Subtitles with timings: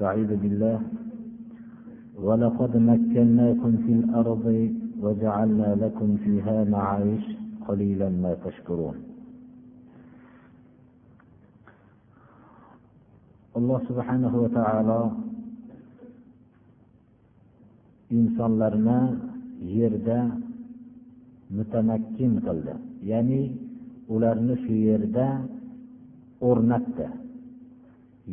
[0.00, 0.80] استعيذ بالله
[2.24, 4.44] ولقد مكناكم في الأرض
[5.02, 7.24] وجعلنا لكم فيها معايش
[7.68, 8.96] قليلا ما تشكرون
[13.60, 15.02] alloh subhanahu va taolo
[18.08, 19.00] insonlarni
[19.76, 20.20] yerda
[21.52, 22.74] mutamakkin qildi
[23.10, 23.42] ya'ni
[24.08, 25.28] ularni shu yerda
[26.48, 27.06] o'rnatdi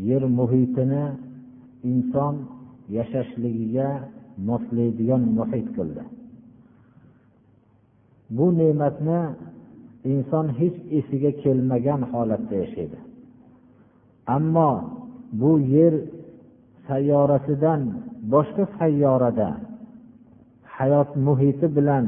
[0.07, 1.26] yer muhitini
[1.91, 2.35] inson
[2.97, 3.87] yashashligiga
[4.49, 6.03] moslaydigan muhit qildi.
[8.35, 9.19] Bu ne'matni
[10.13, 12.97] inson hech esiga kelmagan holatda yashaydi.
[14.35, 14.71] Ammo
[15.39, 15.93] bu yer
[16.87, 17.81] sayyorasidan
[18.33, 19.49] boshqa sayyorada
[20.77, 22.05] hayot muhiti bilan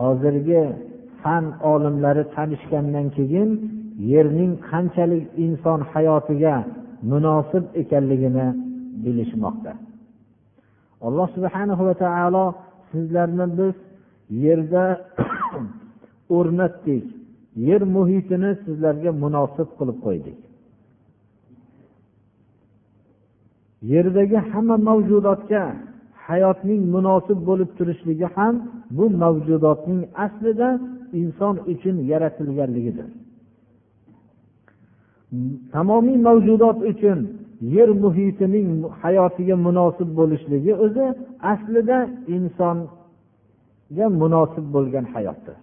[0.00, 0.62] hozirgi
[1.22, 3.50] fan olimlari tanishgandan keyin
[4.12, 6.54] yerning qanchalik inson hayotiga
[7.10, 8.46] munosib ekanligini
[9.04, 9.72] bilishmoqda.
[11.06, 12.44] Alloh subhanahu va taolo
[12.90, 13.74] sizlarni biz
[14.44, 14.84] yerda
[16.36, 17.04] o'rnatdik.
[17.68, 20.38] Yer muhitini sizlarga munosib qilib qo'ydik.
[23.92, 25.62] Yerdagi hamma mavjudotga
[26.26, 28.54] hayotning munosib bo'lib turishligi ham
[28.96, 30.68] bu mavjudotning aslida
[31.20, 33.08] inson uchun yaratilganligidir.
[35.72, 37.18] Tamomiy mavjudot uchun
[37.60, 38.68] yer muhitining
[39.02, 41.06] hayotiga munosib bo'lishligi o'zi
[41.52, 41.98] aslida
[42.36, 45.56] insonga munosib bo'lgan hayotdir.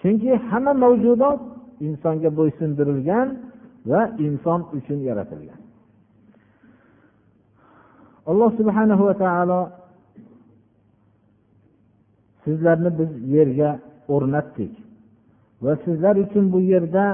[0.00, 1.40] Chunki hamma mavjudot
[1.86, 3.28] insonga bo'ysundirilgan
[3.90, 5.60] va inson uchun yaratilgan.
[8.30, 9.60] Alloh subhanahu va taolo
[12.44, 13.70] sizlarni biz yerga
[14.14, 14.72] o'rnatdik
[15.64, 17.04] va sizlar uchun bu yerda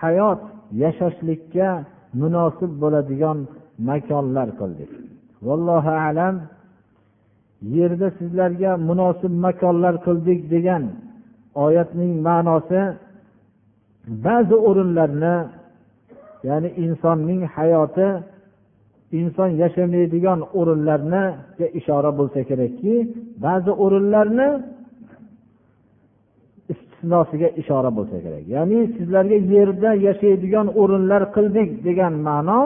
[0.00, 0.42] hayot
[0.82, 1.68] yashashlikka
[2.20, 3.38] munosib bo'ladigan
[3.88, 4.90] makonlar qildik.
[5.46, 6.34] Vallohu alam
[7.76, 10.82] yerda sizlarga munosib makonlar qildik degan
[11.64, 12.82] oyatning ma'nosi
[14.26, 15.36] ba'zi o'rinlarni
[16.48, 18.08] ya'ni insonning hayoti
[19.20, 22.94] inson yashamaydigan o'rinlarniga ishora bo'lsa kerakki
[23.44, 24.48] ba'zi o'rinlarni
[27.06, 28.44] istisnosiga ishora bo'lsa kerak.
[28.54, 32.60] Ya'ni sizlarga yerda yashaydigan o'rinlar qildik degan ma'no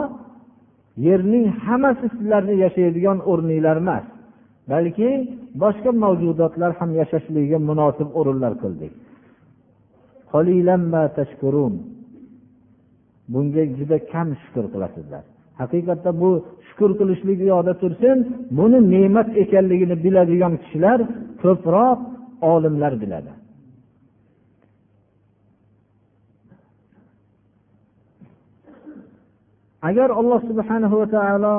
[1.07, 4.05] yerning hammasi sizlarni yashaydigan o'rninglar emas.
[4.73, 5.11] Balki
[5.63, 8.93] boshqa mavjudotlar ham yashashligiga munosib o'rinlar qildik.
[13.33, 15.23] Bunga juda kam shukur qilasizlar.
[15.61, 16.31] Haqiqatda bu
[16.69, 18.17] shukur qilishlik yoqda tursin
[18.59, 20.99] buni ne'mat ekanligini biladigan kishilar
[21.43, 21.99] ko'proq
[22.53, 23.33] olimlar biladi.
[29.89, 31.57] Agar alloh subhanahu va taolo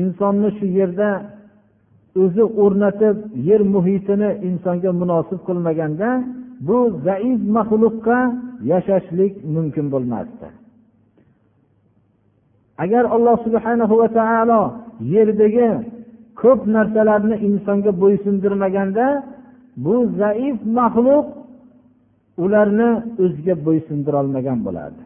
[0.00, 1.10] insonni shu yerda
[2.22, 3.16] o'zi o'rnatib
[3.48, 6.08] yer muhitini insonga munosib qilmaganda
[6.68, 8.18] bu zaif maxluqqa
[8.70, 10.46] yashashlik mumkin bo'lmasdi.
[12.84, 14.62] Agar alloh subhanahu va taolo
[15.14, 15.68] yerdagi
[16.40, 19.06] ko'p narsalarni insonga bo'ysundirmaganda
[19.84, 21.26] bu zaif maxluq
[22.44, 22.90] ularni
[23.22, 25.02] o'ziga bo'ysundirolmagan bo'lardi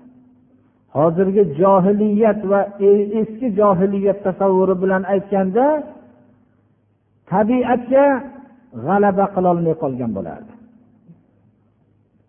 [0.97, 2.91] hozirgi johiliyat va e,
[3.21, 5.67] eski johiliyat tasavvuri bilan aytganda
[7.31, 8.07] tabiatga
[8.87, 10.53] g'alaba qilolmay qolgan bo'lardi.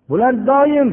[0.09, 0.89] Bular doim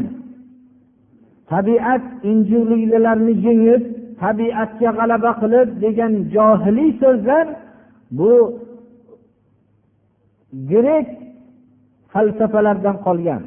[1.52, 3.82] tabiat injirliklarni yengib
[4.22, 7.46] tabiatga g'alaba qilib degan johiliy so'zlar
[8.18, 8.32] bu
[10.70, 11.08] grek
[12.12, 13.42] falsafalardan qolgan.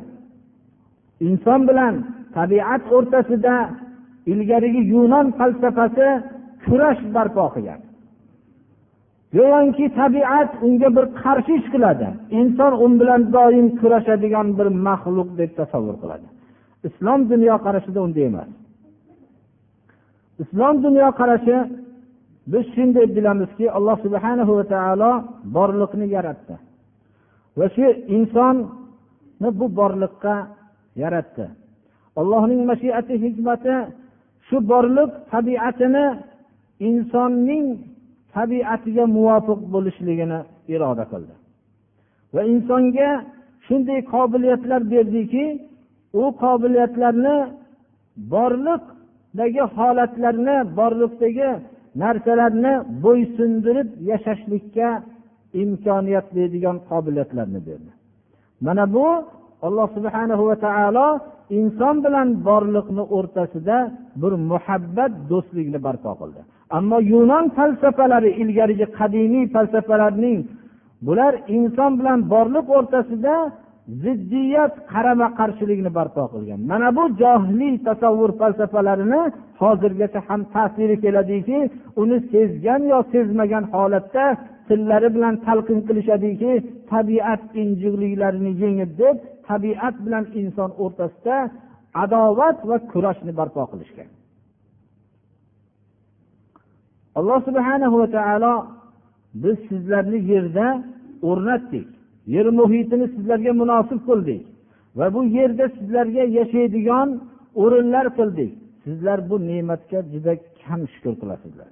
[1.27, 1.93] Inson bilan
[2.37, 3.55] tabiat o'rtasida
[4.31, 6.07] ilgarigi yunon falsafasi
[6.65, 7.81] kurash barpo qilgan.
[9.35, 12.07] Go'yoki tabiat unga bir qarshi ish qiladi.
[12.39, 16.27] Inson u bilan doim kurashadigan bir maxluq deb tasavvur qiladi.
[16.87, 18.49] Islom dunyoqarashida unday emas.
[20.43, 21.57] Islom dunyoqarashi
[22.51, 25.11] biz shunday bilamizki alloh subhana va taolo
[25.55, 26.55] borliqni yaratdi.
[27.57, 30.35] Va shu insonni bu borliqqa
[31.03, 31.45] yaratdi.
[32.19, 33.75] Allohning mashiati hikmati
[34.51, 36.05] shu borliq tabiatini
[36.87, 37.65] insonning
[38.35, 40.39] tabiatiga muvofiq bo'lishligini
[40.73, 41.33] iroda qildi.
[42.33, 43.09] Va insonga
[43.65, 45.45] shunday qobiliyatlar berdiki
[46.21, 47.37] u qobiliyatlarni
[48.33, 51.49] borliqdagi holatlarni borliqdagi
[52.03, 54.89] narsalarni bo'ysundirib yashashlikka
[55.63, 57.91] imkoniyat beradigan qobiliyatlarni berdi.
[58.65, 59.05] Mana bu
[59.67, 61.07] alloh subhanahu va taolo
[61.59, 63.77] inson bilan borliqni o'rtasida
[64.21, 66.41] bir muhabbat do'stlikni barpo qildi.
[66.77, 70.39] Ammo yunon falsafalari ilgarigi qadimiy falsafalarning
[71.07, 73.35] bular inson bilan borliq o'rtasida
[74.03, 76.59] ziddiyat qarama qarshilikni barpo qilgan.
[76.71, 79.21] Mana bu johiliy tasavvur falsafalarini
[79.61, 81.59] hozirgacha ham ta'siri keladiki
[82.01, 84.25] uni sezgan yo sezmagan holatda
[84.67, 86.51] tillari bilan talqin qilishadiki
[86.91, 89.15] tabiat injiqliklarini yengib deb
[89.47, 91.37] tabiat bilan inson o'rtasida
[92.03, 94.09] adovat va kurashni barpo qilishgan.
[97.17, 98.53] Alloh subhana va taolo
[99.43, 100.67] biz sizlarni yerda
[101.29, 101.87] o'rnatdik.
[102.34, 104.42] yer muhitini sizlarga munosib qildik
[104.98, 107.08] va bu yerda sizlarga yashaydigan
[107.62, 108.50] o'rinlar qildik
[108.84, 110.32] sizlar bu ne'matga juda
[110.62, 111.70] kam shukur qilasizlar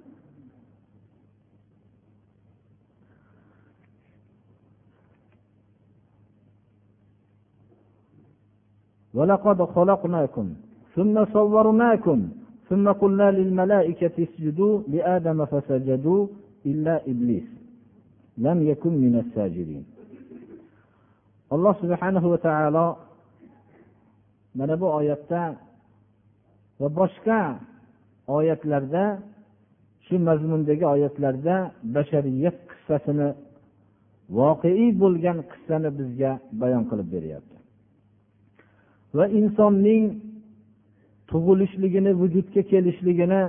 [9.18, 10.46] ولقد خلقناكم
[10.94, 12.18] ثم صورناكم
[12.68, 16.26] ثم قلنا للملائكة اسجدوا لآدم فسجدوا
[16.70, 17.48] إلا إبليس
[18.46, 19.84] لم يكن من الساجدين
[21.53, 22.87] alloh subhanahu va taolo
[24.57, 25.41] mana bu oyatda
[26.79, 27.39] va boshqa
[28.37, 29.03] oyatlarda
[30.05, 31.55] shu mazmundagi oyatlarda
[31.95, 33.29] bashariyat qissasini
[34.37, 36.31] voqeiy bo'lgan qissani bizga
[36.61, 37.57] bayon qilib beryapti.
[39.17, 40.03] Va insonning
[41.29, 43.41] tug'ilishligini vujudga kelishligini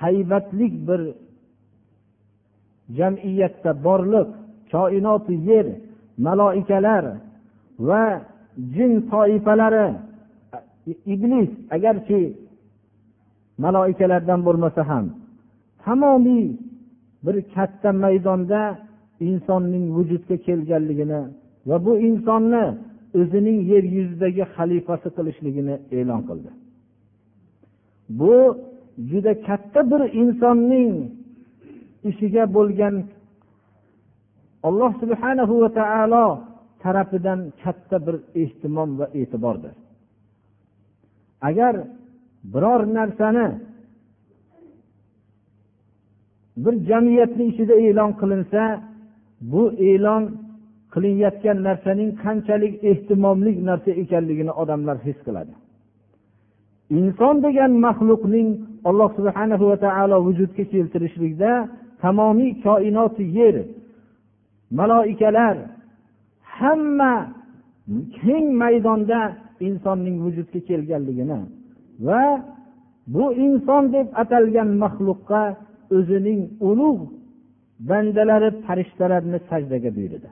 [0.00, 1.00] haybatlik bir
[2.98, 4.28] jamiyatda borliq
[4.72, 5.66] koinoti yer
[6.26, 7.04] maloikalar
[7.88, 8.02] va
[8.74, 9.88] jin toifalari.
[11.14, 12.20] Iblis agarchi
[13.64, 15.04] maloikalardan bo'lmasa ham
[15.84, 16.46] tamomiy
[17.24, 18.60] bir katta maydonda
[19.28, 21.22] insonning vujudga kelganligini
[21.68, 22.64] va bu insonni
[23.20, 26.50] o'zining yer yuzidagi xalifasi qilishligini e'lon qildi.
[28.20, 28.34] Bu
[29.10, 30.92] juda katta bir insonning
[32.10, 32.94] ishiga bo'lgan
[34.62, 36.26] alloh subhanahu va taolo
[36.82, 39.74] tarafidan katta bir ehtimom va e'tibordir.
[41.48, 41.74] Agar
[42.52, 43.48] biror narsani
[46.64, 48.62] bir jamiyatni ichida e'lon qilinsa
[49.52, 50.22] bu e'lon
[50.92, 55.52] qilinayotgan narsaning qanchalik ehtimomli narsa ekanligini odamlar his qiladi.
[56.98, 58.48] Inson degan maxluqning
[58.88, 61.52] alloh subhana va taolo vujudga keltirishlikda
[62.02, 63.56] tamomiy koinoti yer
[64.70, 65.56] maloikalar
[66.42, 67.14] hamma
[68.20, 69.20] keng maydonda
[69.66, 71.40] insonning vujudga kelganligini
[72.06, 72.22] va
[73.14, 75.42] bu inson deb atalgan maxluqqa
[75.96, 77.04] o'zining ulug'
[77.88, 80.30] bandalari farishtalarni sajdaga buyurdi.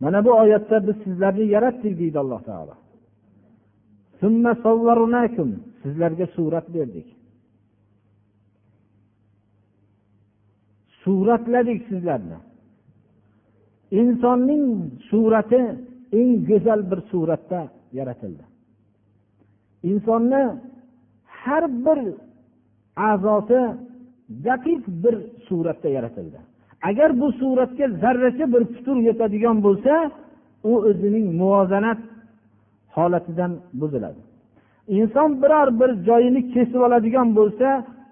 [0.00, 2.74] Mana bu oyatda biz sizlarni yaratdik deydi alloh taolo.
[5.82, 7.13] Sizlarga surat berdik.
[11.04, 12.38] Suratladik sizlarni.
[14.00, 14.64] Insonning
[15.10, 15.62] surati
[16.18, 17.60] eng go'zal bir suratda
[17.98, 18.44] yaratildi.
[19.90, 20.42] Insonni
[21.40, 21.98] har bir
[23.10, 23.60] a'zosi
[24.48, 25.14] daqiq bir
[25.48, 26.38] suratda yaratildi.
[26.88, 29.94] Agar bu suratga zarracha bir putur yetadigan bo'lsa
[30.70, 32.00] u o'zining muvozanat
[32.96, 34.20] holatidan buziladi.
[34.88, 37.68] Inson biror bir joyini kesib oladigan bo'lsa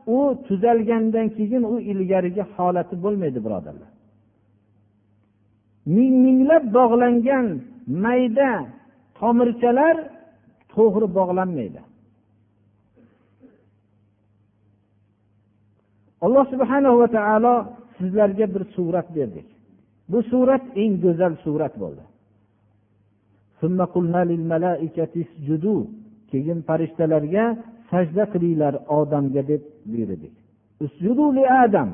[0.07, 3.91] u tuzalgandan keyin u ilgarigi holati bo'lmaydi birodarlar.
[5.97, 7.47] Ming minglab bog'langan
[8.05, 8.51] mayda
[9.19, 9.97] tomirchalar
[10.75, 11.81] to'g'ri bog'lanmaydi.
[16.25, 17.55] Alloh subhanahu va taolo
[17.99, 19.47] sizlarga bir surat berdik.
[20.09, 22.05] Bu surat eng go'zal surat bo'ldi.
[26.31, 27.45] Keyin farishtalarga
[27.93, 30.35] sajda qilinglar odamga deb buyurdik
[31.65, 31.91] adam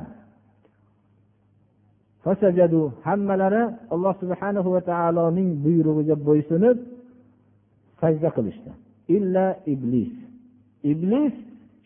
[3.06, 3.62] hammalari
[3.94, 6.76] alloh subhanahu va taoloning buyrug'iga bo'ysunib
[8.00, 8.70] sajda qilishdi
[9.16, 10.14] illa iblis.
[10.92, 11.34] İblis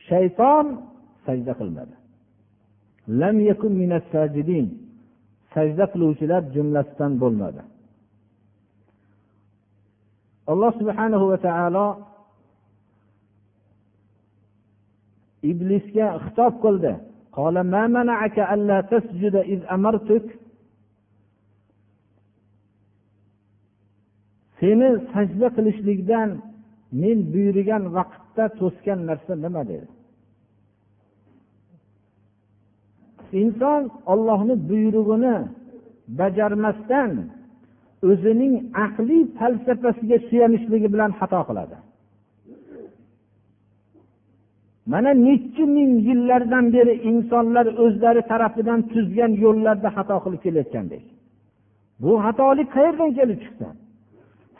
[0.08, 0.66] shayton
[1.26, 1.94] sajda qilmadi
[5.54, 7.62] sajda qiluvchilar jumlasidan bo'lmadi
[10.52, 11.86] alloh subhanahu va taolo
[15.50, 16.92] iblisga xitob qildi.
[24.58, 26.28] Seni sajda qilishlikdan
[27.02, 29.62] men buyurgan vaqtda to'sgan narsa nima?
[29.70, 29.86] dedi.
[33.42, 33.82] Inson
[34.12, 35.36] ollohni buyrug'ini
[36.20, 37.10] bajarmasdan
[38.10, 38.54] o'zining
[38.86, 41.76] aqliy falsafasiga suyanishligi bilan xato qiladi.
[44.86, 51.04] Mana nechi ming yillardan beri insonlar o'zlari tarafidan tuzgan yo'llarda xato qilib kelayotgandek.
[52.02, 53.66] Bu xatolik qayerdan kelib chiqdi?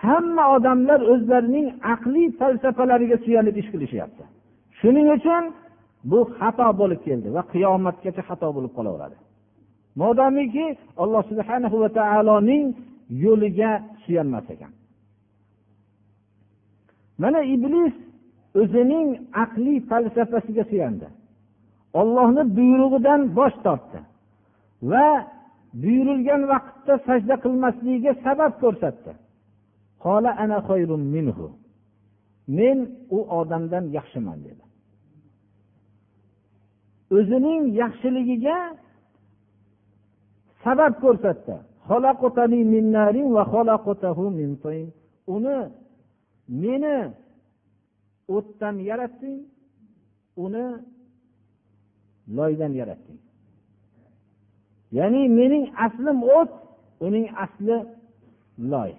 [0.05, 4.25] Hamma odamlar o'zlarining aqliy falsafalariga suyanib ish qilishyapti.
[4.79, 5.45] Shuning uchun
[6.11, 9.17] bu xato bo'lib keldi va qiyomatgacha xato bo'lib qolaveradi.
[10.01, 10.67] Modomiki
[11.03, 12.65] alloh subhana va taoloning
[13.25, 13.71] yo'liga
[14.03, 14.73] suyanmas ekan.
[17.23, 17.95] Mana iblis
[18.61, 19.09] o'zining
[19.45, 21.09] aqliy falsafasiga suyandi.
[22.01, 24.01] Ollohni buyrug'idan bosh tortdi
[24.91, 25.07] va
[25.83, 29.13] buyurilgan vaqtda sajda qilmasligiga sabab ko'rsatdi.
[32.59, 32.79] Men
[33.17, 34.65] u odamdan yaxshiman dedi.
[37.17, 38.59] O'zining yaxshiligiga
[40.65, 41.55] sabab ko'rsatdi.
[45.35, 45.59] Uni
[46.63, 46.97] meni
[48.29, 49.39] o'tdan yaratding
[50.45, 50.67] uni
[52.37, 53.21] loydan yaratding
[54.99, 56.53] ya'ni mening aslim o't
[57.07, 57.77] uning asli
[58.73, 58.93] loy.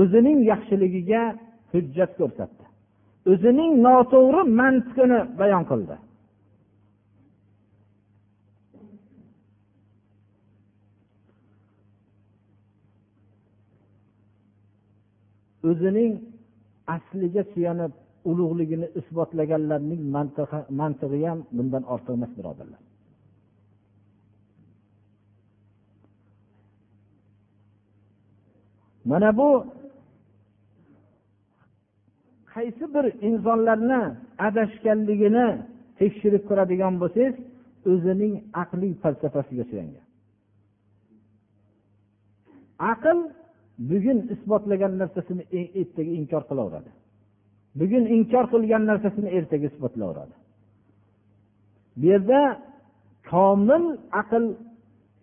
[0.00, 1.22] O'zining yaxshiligiga
[1.72, 2.64] hujjat ko'rsatdi.
[3.32, 5.96] O'zining noto'g'ri mantiqini bayon qildi.
[15.68, 16.12] O'zining
[16.96, 17.92] asliga suyanib
[18.30, 20.02] ulug'ligini isbotlaganlarning
[20.80, 22.80] mantig'i ham bundan ortiq emas birodarlar.
[29.10, 29.48] Mana bu
[32.54, 34.02] qaysi bir insonlarni
[34.46, 35.46] adashganligini
[35.98, 37.34] tekshirib ko'radigan bo'lsangiz
[37.92, 40.06] o'zining aqliy falsafasiga suyangan.
[42.92, 43.18] Aql
[43.78, 46.90] bugun isbotlagan narsasini e- ertaga inkor qilaveradi.
[47.80, 50.34] Bugun inkor qilgan narsasini ertaga isbotlayveradi
[51.96, 52.40] bu yerda
[53.30, 53.84] komil
[54.20, 54.44] aql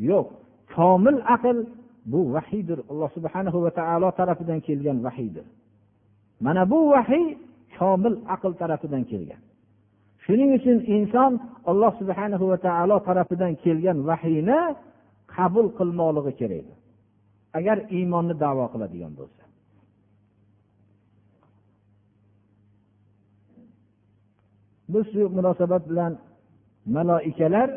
[0.10, 0.27] yo'q.
[0.75, 1.58] Komil aql
[2.12, 5.46] bu vahiydir alloh subhanahu va taolo tarafidan kelgan vahiydir
[6.46, 7.25] mana bu vahiy
[7.77, 9.41] komil aql tarafidan kelgan.
[10.24, 11.31] Shuning uchun inson
[11.72, 14.60] alloh subhanahu va taolo tarafidan kelgan vahiyni
[15.36, 16.67] qabul qilmoqligi kerak
[17.58, 19.43] agar iymonni davo qiladigan bo'lsa.
[24.93, 26.13] Biz shu munosabat bilan
[26.96, 27.70] maloikalar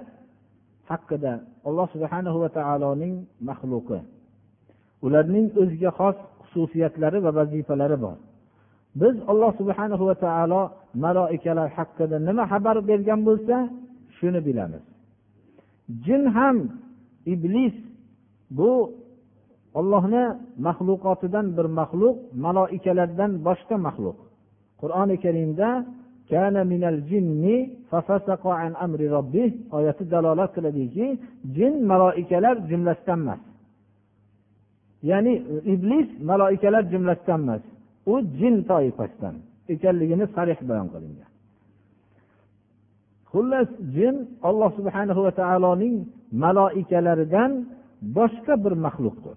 [0.90, 1.32] haqida
[1.68, 3.14] alloh subhana va taoloning
[3.48, 3.98] maxluqi.
[5.06, 6.16] Ularning o'ziga xos
[6.50, 8.16] xususiyatlari va vazifalari bor.
[9.00, 10.62] Biz alloh subhana va taolo
[11.04, 13.56] maloikalar haqida nima xabar bergan bo'lsa
[14.16, 14.84] shuni bilamiz.
[16.04, 16.56] Jin ham
[17.32, 17.74] iblis
[18.58, 18.70] bu
[19.78, 20.24] ollohni
[20.66, 24.18] maxluqotidan bir maxluq maloikalardan boshqa maxluq
[24.80, 25.68] qur'oni karimda
[29.76, 31.06] oyati dalolat qiladiki
[31.56, 33.40] jin maloikalar jumlasidan emas.
[35.10, 35.34] Ya'ni
[35.74, 37.62] iblis maloikalar jumlasidan emas.
[38.12, 39.34] U jin toifasidan
[39.74, 41.30] ekanligini sarih bayon qilingan.
[43.30, 44.14] Xullas jin
[44.48, 45.96] alloh subhanahu va taoloning
[46.44, 47.50] maloikalaridan
[48.16, 49.36] boshqa bir maxluqdir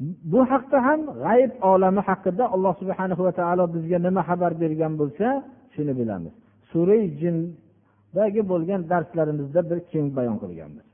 [0.00, 5.26] bu haqda ham g'ayb olami haqida alloh subhana va taolo bizga nima xabar bergan bo'lsa
[5.74, 6.34] shuni bilamiz.
[6.70, 10.86] Sura jindagi bo'lgan darslarimizda bir keng bayon qilganmiz.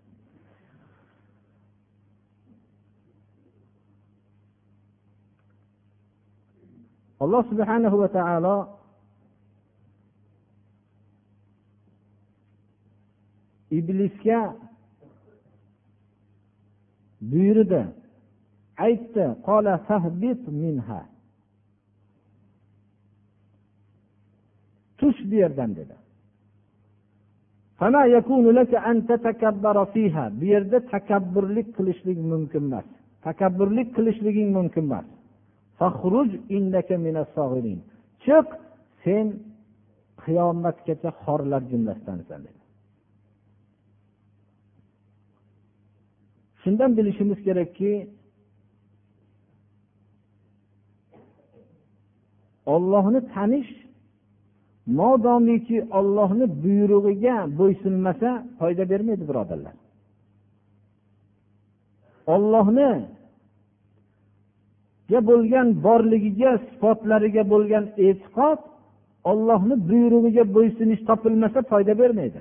[7.24, 8.56] Alloh subhanahu va taolo
[13.78, 14.40] iblisga
[17.30, 17.82] buyurdi.
[18.86, 19.24] Aytdi
[24.98, 25.94] tush bu yerdan dedi.
[30.40, 32.86] Bu yerda takabburlik qilishlik mumkin emas.
[33.26, 35.06] Takabburlik qilishliging mumkin emas.
[38.24, 38.46] Chiq
[39.04, 39.26] sen
[40.24, 42.60] qiyomatgacha xorlar jumlasidansan dedi.
[46.62, 47.92] Shundan bilishimiz kerakki
[52.74, 53.70] ollohni tanish
[54.98, 59.74] modomiki ollohni buyrug'iga bo'ysunmasa foyda bermaydi birodarlar.
[62.34, 62.90] Ollohni
[65.30, 68.60] bo'lgan borligiga sifatlariga bo'lgan e'tiqod
[69.30, 72.40] ollohni buyrug'iga bo'ysunish topilmasa foyda bermaydi.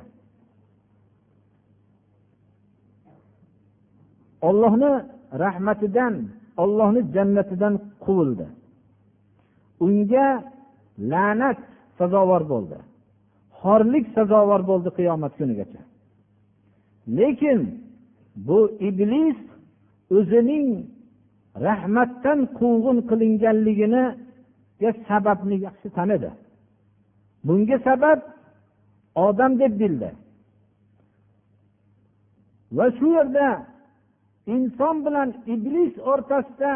[4.47, 4.91] Ollohni
[5.43, 6.13] rahmatidan
[6.63, 7.73] ollohni jannatidan
[8.05, 8.47] quvildi
[9.85, 10.27] unga
[11.11, 11.59] la'nat
[11.97, 12.77] sazovor bo'ldi.
[13.59, 15.81] Xorlik sazovor bo'ldi qiyomat kunigacha.
[17.17, 17.59] Lekin
[18.47, 19.39] bu iblis
[20.17, 20.67] o'zining
[21.65, 24.03] rahmatdan quvg'in qilinganligini
[25.07, 26.31] sababni yaxshi tanidi.
[27.47, 28.19] Bunga sabab
[29.25, 30.09] odam deb bildi.
[32.77, 33.47] Va shu yerda
[34.55, 36.73] inson bilan iblis o'rtasida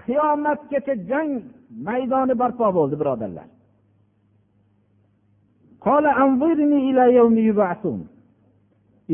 [0.00, 1.30] qiyomatgacha jang
[1.86, 3.48] maydoni barpo bo'ldi birodarlar.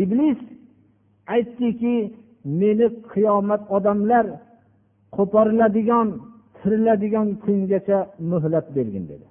[0.02, 0.38] Iblis
[1.34, 1.96] aytdiki
[2.60, 4.26] meni qiyomat odamlar
[5.16, 6.08] qo'poriladigan
[6.58, 7.98] tiriladigan kungacha
[8.30, 9.26] muhlat bergin dedi.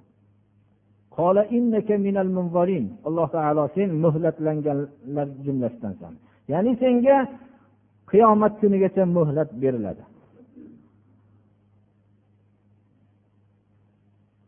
[3.08, 6.12] Alloh taolo sen muhlatlanganlar jumlasidansan
[6.52, 7.16] ya'ni senga
[8.10, 10.02] qiyomat kunigacha muhlat beriladi.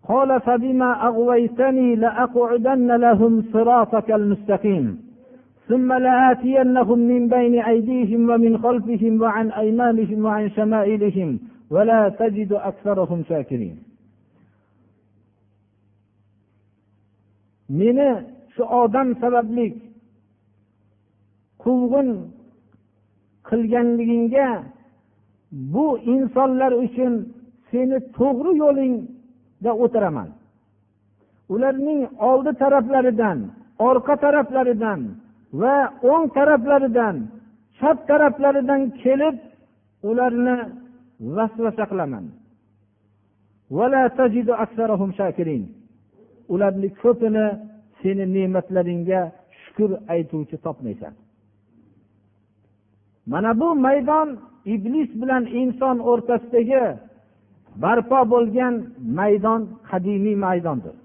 [0.07, 4.85] قال فبما أغويتني لأقعدن لهم صراطك المستقيم
[5.67, 11.39] ثم لآتينهم من بين أيديهم ومن خلفهم وعن أيمانهم وعن شمائلهم
[11.69, 13.77] ولا تجد أكثرهم شاكرين
[17.69, 18.09] meni
[18.55, 19.67] shu odam sababli
[21.63, 22.09] quvg'in
[23.49, 24.49] qilganligingga
[25.73, 27.13] bu insonlar uchun
[27.71, 28.95] seni to'g'ri yo'ling
[29.84, 30.28] o'tiraman.
[31.54, 33.38] Ularning oldi taraflaridan
[33.88, 35.00] orqa taraflaridan
[35.60, 35.76] va
[36.12, 37.16] o'ng taraflaridan
[37.78, 39.36] chap taraflaridan kelib
[40.10, 40.56] ularni
[41.36, 42.24] vasvasa qilaman
[46.54, 47.46] ularni ko'pini
[48.00, 49.20] seni ne'matlaringga
[49.60, 51.14] shukur aytuvchi topmaysan.
[53.32, 54.28] Mana bu maydon
[54.74, 56.84] iblis bilan inson o'rtasidagi
[57.82, 58.74] barpo bo'lgan
[59.18, 59.60] maydon
[59.90, 60.96] qadimiy maydondir.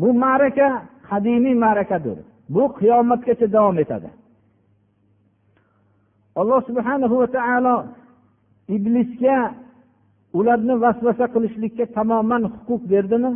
[0.00, 0.68] Bu ma'raka
[1.10, 2.18] qadimiy ma'rakadir.
[2.54, 4.08] Bu qiyomatgacha davom etadi.
[6.40, 7.76] Alloh subhana va taolo
[8.76, 9.38] iblisga
[10.38, 13.30] ularni vasvasa qilishlikka tamoman huquq berdimi?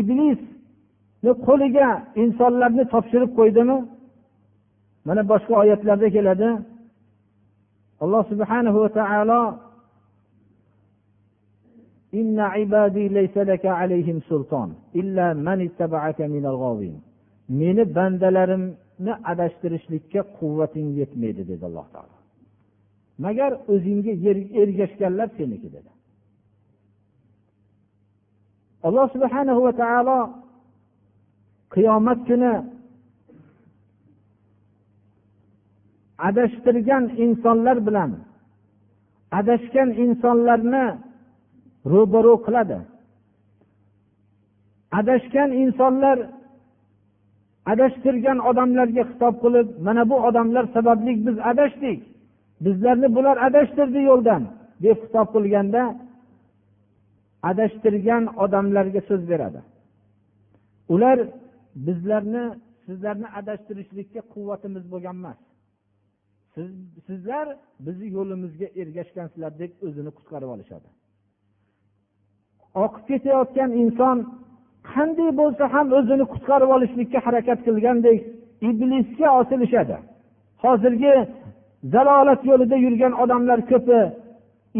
[0.00, 1.88] Iblisni qo'liga
[2.22, 3.78] insonlarni topshirib qo'ydimi?
[5.06, 6.48] Mana boshqa oyatlarda keladi.
[8.03, 9.41] alloh subhanahu va taolo
[12.21, 16.95] إن عبادي ليس لك عليهم سلطان إلا من اتبعك من الغاوين
[17.49, 22.15] meni bandalarimni adashtirishlikka quvvating yetmaydi dedi alloh taolo
[23.25, 24.13] magar o'zingga
[24.61, 25.91] ergashganlar seniki dedi
[28.87, 30.19] alloh subhanahu va taolo
[31.73, 32.51] qiyomat kuni
[36.18, 38.10] adashtirgan insonlar bilan
[39.38, 40.84] adashgan insonlarni
[41.92, 42.78] ro'baro qiladi.
[45.00, 46.18] Adashgan insonlar
[47.72, 52.00] adashtirgan odamlarga xitob qilib mana bu odamlar sababli biz adashdik
[52.64, 54.42] bizlarni bular adashtirdi yo'ldan
[54.84, 55.82] deb xitob qilganda
[57.50, 59.60] adashtirgan odamlarga so'z beradi.
[60.94, 61.18] Ular
[61.86, 62.44] bizlarni
[62.84, 65.38] sizlarni adashtirishlikka quvvatimiz bo'lgan emas.
[66.58, 66.70] Siz
[67.06, 67.46] sizlar
[67.86, 70.88] bizni yo'limizga ergashgansizlar deb o'zini qutqarib olishadi.
[72.84, 74.16] Oqib ketayotgan inson
[74.92, 78.18] qanday bo'lsa ham o'zini qutqarib olishlikka harakat qilgandek
[78.70, 79.96] iblisga osilishadi.
[80.64, 81.14] Hozirgi
[81.94, 84.00] zalolat yo'lida yurgan odamlar ko'pi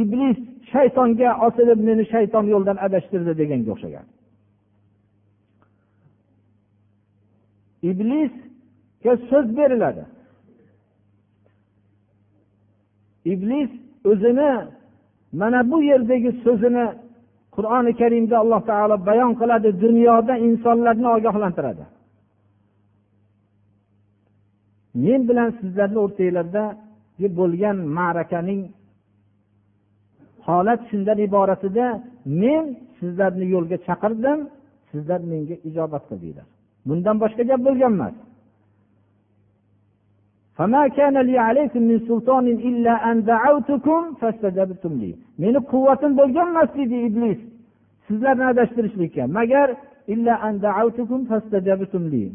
[0.03, 0.39] iblis
[0.73, 4.07] shaytonga osilib meni shayton yo'ldan adashtirdi deganga o'xshagan.
[7.91, 10.05] Iblisga so'z beriladi.
[13.33, 13.71] Iblis
[14.11, 14.53] o'zini
[15.41, 16.87] mana bu yerdagi so'zini
[17.57, 21.85] qur'oni karimda alloh taolo bayon qiladi dunyoda insonlarni ogohlantiradi.
[25.05, 26.65] Men bilan sizlarni o'rtanglarda
[27.41, 28.61] bo'lgan ma'rakaning
[30.47, 31.87] holat shundan iborat edi
[32.43, 32.65] men
[32.99, 34.39] sizlarni yo'lga chaqirdim
[34.91, 36.47] sizlar menga ijobat qildinglar.
[36.89, 38.15] Bundan boshqa gap bo'lgan emas.
[45.43, 47.39] Meni quvvatim bo'lgan emas deydi iblis.
[48.07, 49.23] Sizlarni adashtirishlikka.
[49.39, 49.69] Magar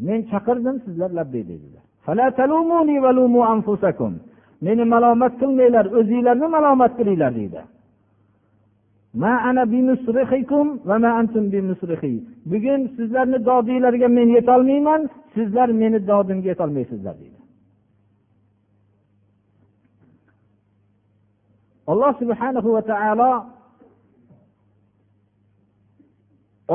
[0.08, 1.84] men chaqirdim sizlar labbay dedilar.
[4.66, 7.62] meni malomat qilmanglar o'zinglarni malomat qilinglar deydi
[12.52, 15.02] bugun sizlarni dodinglarga men yetolmayman
[15.36, 17.33] sizlar meni dodimga yetolmaysizlar deydi
[21.91, 23.32] alloh subhanahu va taolo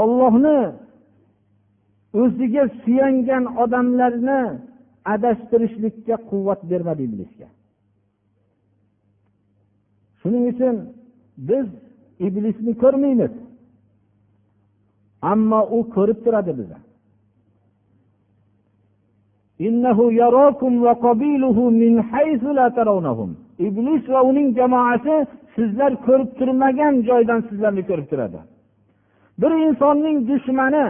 [0.02, 0.58] ollohni
[2.22, 4.40] o'ziga suyangan odamlarni
[5.14, 7.48] adashtirishlikka quvvat bermadi iblisga.
[10.20, 10.76] Shuning uchun
[11.48, 11.66] biz
[12.26, 13.32] iblisni ko'rmaymiz.
[15.32, 16.78] Ammo u ko'rib turadi bizni.
[23.66, 25.14] Iblis va uning jamoasi
[25.54, 28.40] sizlar ko'rib turmagan joydan sizlarni ko'rib turadi.
[29.40, 30.86] Bir insonning dushmani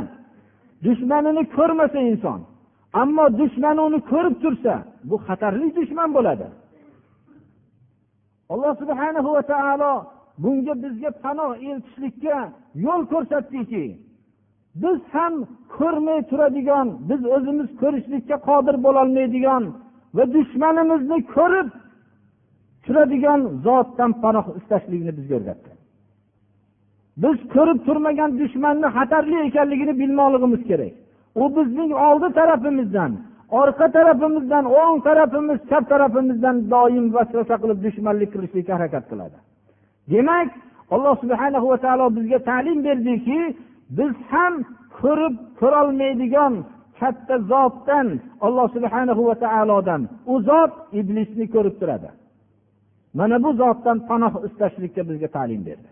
[0.86, 2.40] dushmanini ko'rmasa inson
[3.02, 4.74] ammo dushmani uni ko'rib tursa
[5.08, 6.46] bu xatarli dushman bo'ladi.
[8.52, 9.92] Alloh subhanahu va taolo
[10.42, 12.38] bunga bizga panoh eltishlikka
[12.86, 13.84] yo'l ko'rsatdiki
[14.82, 15.34] biz ham
[15.76, 19.64] ko'rmay turadigan biz o'zimiz ko'rishlikka qodir bo'lolmaydigan
[20.16, 21.68] va dushmanimizni ko'rib
[22.84, 25.70] turadigan zotdan panoh istashlikni bizga o'rgatdi.
[27.22, 30.94] Biz ko'rib turmagan dushmanni xatarli ekanligini bilmoqligimiz kerak.
[31.42, 33.12] U bizning oldi tarafimizdan
[33.60, 39.38] orqa tarafimizdan o'ng tarafimiz chap tarafimizdan doim vasvasa qilib dushmanlik qilishlikka harakat qiladi.
[40.12, 40.48] Demak
[40.94, 43.38] alloh subhana va taolo bizga ta'lim berdiki
[43.98, 44.54] biz ham
[45.00, 46.54] ko'rib ko'rolmaydigan
[47.00, 48.06] katta zotdan
[48.46, 50.00] alloh subhana va taolodan
[50.32, 52.08] u zot iblisni ko'rib turadi.
[53.14, 55.88] Mana bu zotdan panoh istashlikka bizga ta'lim berdi.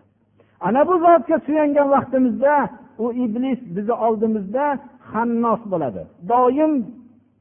[0.59, 4.79] Ana bu zotga suyangan vaqtimizda u iblis bizni oldimizda
[5.11, 6.01] hannos bo'ladi.
[6.29, 6.73] Doim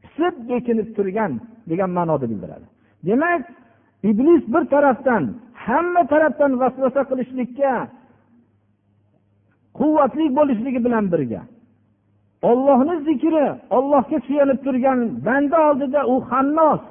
[0.02, 1.32] pisib bekinib turgan
[1.70, 2.66] degan ma'noda bildiradi.
[3.06, 3.42] Demak
[4.02, 5.22] iblis bir tarafdan
[5.54, 7.72] hamma tarafdan vasvasa qilishlikka
[9.78, 11.42] quvvatli bo'lishligi bilan birga
[12.50, 16.82] ollohni zikri ollohga suyanib turgan banda oldida u hannos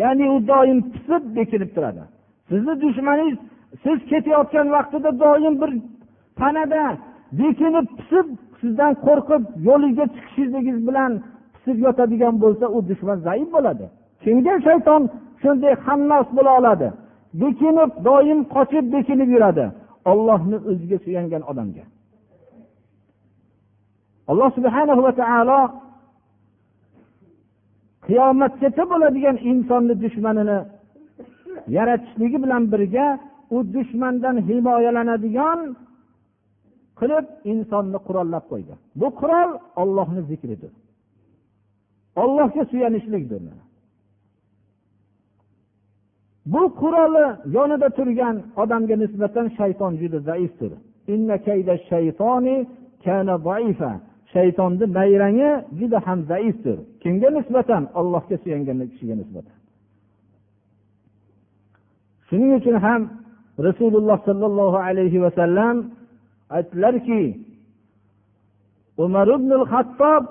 [0.00, 2.02] ya'ni u doim pisib bekinib turadi.
[2.48, 3.38] Sizni dushmaningiz
[3.82, 5.70] siz ketayotgan vaqtida doim bir
[6.40, 6.84] panada
[7.40, 8.26] bekinib pisib
[8.60, 11.12] sizdan qo'rqib yo'lingizga chiqishingiz bilan
[11.54, 13.86] pisib yotadigan bo'lsa u dushman zaif bo'ladi.
[14.22, 15.02] Kimga shayton
[15.42, 16.88] shunday hannos bo'la oladi?
[17.42, 19.64] Bekinib doim qochib bekinib yuradi.
[20.10, 21.84] Ollohni o'ziga suyangan odamga.
[24.30, 25.60] Alloh subhana va taolo
[28.06, 30.58] qiyomatgacha bo'ladigan insonni dushmanini
[31.76, 33.06] yaratishligi bilan birga
[33.50, 35.60] u dushmandan himoyalanadigan
[37.00, 38.74] qilib insonni qurollab qo'ydi.
[39.00, 39.50] Bu qurol
[39.82, 40.72] ollohni zikridir.
[42.22, 43.42] Ollohga suyanishlikdir.
[46.52, 50.72] Bu quroli yonida turgan odamga nisbatan shayton juda zaifdir.
[54.32, 56.78] Shaytonni nayrangi juda ham zaifdir.
[57.02, 57.82] Kimga nisbatan?
[58.00, 59.57] Allohga suyangan kishiga nisbatan.
[62.27, 63.01] shuning uchun ham
[63.67, 65.75] rasululloh sollallohu alayhi vasallam
[66.57, 67.23] aytdilarki
[69.05, 70.23] umar ibn hattob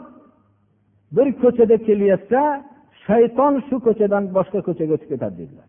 [1.17, 2.43] bir ko'chada kelayotsa
[3.07, 5.69] shayton shu ko'chadan boshqa ko'chaga o'tib ketadi dedilar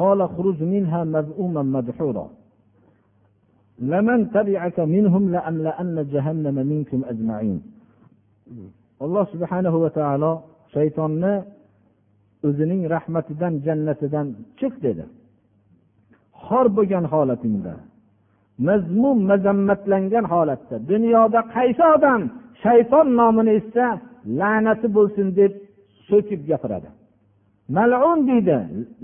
[0.00, 2.26] قال اخرج منها مذءوما مدحورا
[3.92, 7.60] لمن تبعك منهم لأملأن جهنم منكم أجمعين
[9.04, 10.32] alloh subhanahu va taolo
[10.74, 11.34] shaytonni
[12.46, 14.26] o'zining rahmatidan jannatidan
[14.58, 15.04] chiq dedi
[16.44, 17.74] xor bo'lgan holatingda
[18.68, 22.20] mazmum mazammatlangan holatda dunyoda qaysi odam
[22.64, 23.86] shayton nomini eshitsa
[24.40, 25.52] la'nati bo'lsin deb
[26.08, 26.88] so'kib gapiradi
[27.76, 28.56] malun deydi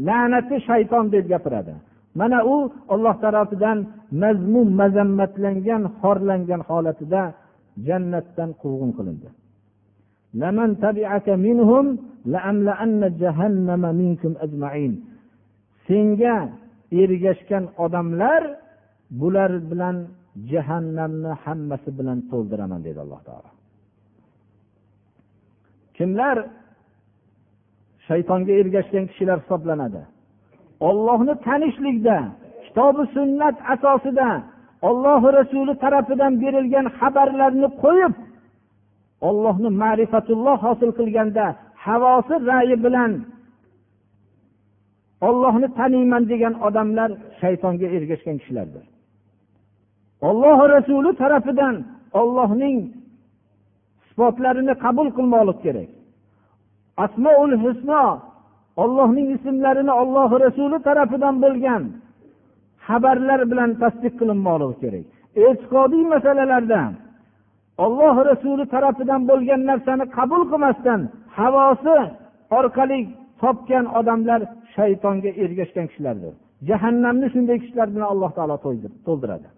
[0.08, 1.74] la'nati shayton deb gapiradi
[2.19, 2.55] Mana u
[2.93, 3.77] olloh tarafidan
[4.23, 7.23] mazmun mazammatlangan xorlangan holatida
[7.87, 9.29] jannatdan quvg'in qilindi.
[15.87, 16.37] Senga
[17.01, 18.43] ergashgan odamlar
[19.19, 19.97] bular bilan
[20.51, 23.51] jahannamni hammasi bilan to'ldiraman dedi alloh taolo.
[25.97, 26.37] Kimlar
[28.07, 30.01] shaytonga ergashgan kishilar hisoblanadi?
[30.89, 32.17] Ollohni tanishlikda
[32.63, 34.29] kitobi sunnat asosida
[34.89, 38.13] ollohi rasuli tarafidan berilgan xabarlarni qo'yib
[39.29, 41.45] ollohni ma'rifatulloh hosil qilganda
[41.85, 43.11] havosi rayi bilan
[45.27, 47.09] ollohni taniyman degan odamlar
[47.41, 48.85] shaytonga ergashgan kishilardir.
[50.29, 51.75] Olloh rasuli tarafidan
[52.19, 52.77] ollohning
[54.07, 55.89] sifatlarini qabul qilmoqlik kerak.
[57.03, 58.03] Asmoul husno
[58.83, 61.83] ollohning ismlarini olloh rasuli tarafidan bo'lgan
[62.87, 65.05] xabarlar bilan tasdiq qilinmoqligi kerak.
[65.45, 66.81] E'tiqodiy masalalarda
[67.85, 71.01] olloh rasuli tarafidan bo'lgan narsani qabul qilmasdan
[71.37, 71.97] havosi
[72.57, 72.99] orqali
[73.41, 74.41] topgan odamlar
[74.75, 76.33] shaytonga ergashgan kishilardir.
[76.69, 78.57] Jahannamni shunday kishilar bilan alloh taolo
[79.07, 79.49] to'ldiradi.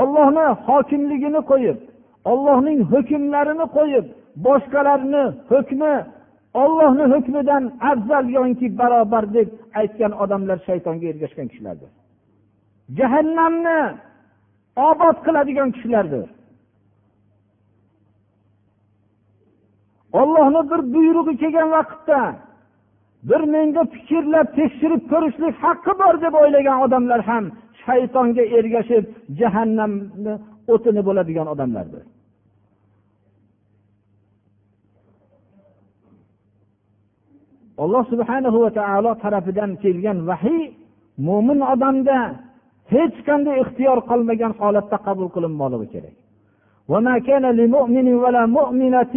[0.00, 1.78] Ollohni hokimligini qo'yib
[2.32, 4.06] ollohning hukmlarini qo'yib
[4.46, 5.94] boshqalarni hukmi
[6.62, 9.48] ollohni hukmidan afzal yoki barobar deb
[9.80, 11.90] aytgan odamlar shaytonga ergashgan kishilardir.
[12.98, 13.80] Jahannamni
[14.88, 16.26] obod qiladigan kishilardir.
[20.20, 22.20] Ollohni bir buyrug'i kelgan vaqtda
[23.28, 27.44] bir menga fikrlab tekshirib ko'rishlik haqqi bor deb o'ylagan odamlar ham
[27.84, 29.04] shaytonga ergashib
[29.40, 30.34] jahannamni
[30.72, 32.02] o'tini bo'ladigan odamlardir.
[37.83, 40.63] alloh subhanahu va taolo tarafidan kelgan vahiy
[41.27, 42.17] mo'min odamda
[42.93, 46.15] hech qanday ixtiyor qolmagan holatda qabul qilinmoqligi kerak
[46.91, 49.15] وما كان لمؤمن ولا مؤمنة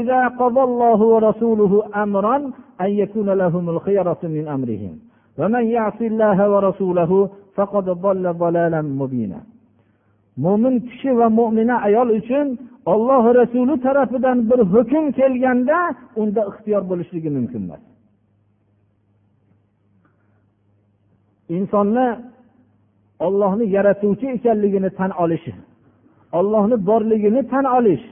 [0.00, 1.72] إذا قضى الله ورسوله
[2.04, 2.36] أمرا
[2.84, 4.94] أن يكون لهم الخيرة من أمرهم
[5.38, 7.12] ومن يعص الله ورسوله
[7.56, 9.40] فقد ضل ضلالا مبينا
[10.44, 12.46] mo'min kishi va mo'mina ayol uchun
[12.92, 15.78] olloh rasuli tarafidan bir hukm kelganda
[16.20, 17.82] unda ixtiyor bo'lishligi mumkin emas
[21.57, 22.07] Insonni
[23.25, 25.53] ollohni yaratuvchi ekanligini tan olishi
[26.39, 28.05] ollohni borligini tan olish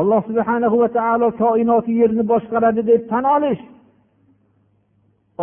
[0.00, 3.62] alloh subhana va taolo koinoti yerni boshqaradi deb tan olish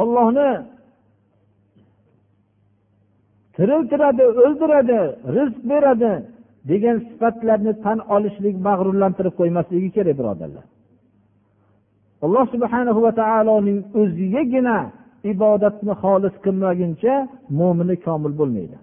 [0.01, 0.49] ollohni
[3.55, 4.99] tiriltiradi o'ldiradi
[5.35, 6.13] rizq beradi
[6.69, 10.65] degan sifatlarni tan olishlik mag'rurlantirib qo'ymasligi kerak birodarlar.
[12.25, 14.77] Alloh subhanahu va taoloning o'zigagina
[15.31, 17.15] ibodatni xolis qilmaguncha
[17.59, 18.77] mo'mini komil bo'lmaydi.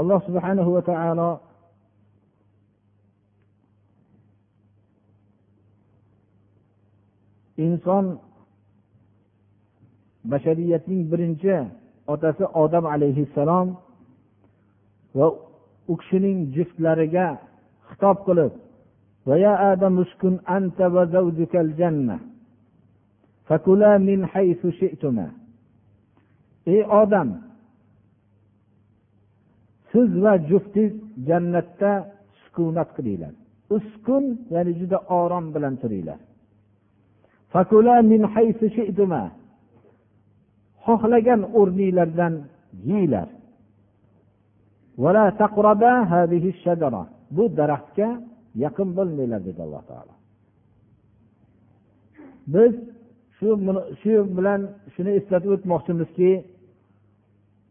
[0.00, 1.30] Alloh subhanahu va taolo
[7.66, 8.04] inson
[10.30, 11.56] bashariyatning birinchi
[12.12, 13.66] otasi odam alayhissalom
[15.18, 15.26] va
[15.90, 17.26] u kishining juftlariga
[17.88, 18.52] xitob qilib
[26.72, 27.28] ey odam
[29.90, 30.94] siz va juftingiz
[31.28, 31.92] jannatda
[32.42, 33.34] sukunat qilinglar.
[33.76, 34.24] Uskun
[34.54, 36.20] ya'ni juda orom bilan turinglar.
[40.84, 42.34] Xohlagan o'rninglardan
[42.90, 43.28] yeyglar
[47.36, 48.08] bu daraxtga
[48.64, 50.14] yaqin bo'lmanglar dedi alloh taolo.
[52.54, 52.72] Biz
[53.36, 53.48] shu
[54.00, 54.60] shu bilan
[54.94, 56.30] shuni eslatib o'tmoqchimizki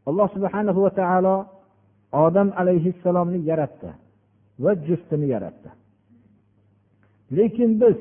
[0.09, 1.35] alloh subhana va taolo
[2.25, 3.89] odam alayhissalomni yaratdi
[4.63, 5.69] va juftini yaratdi.
[7.37, 7.97] Lekin biz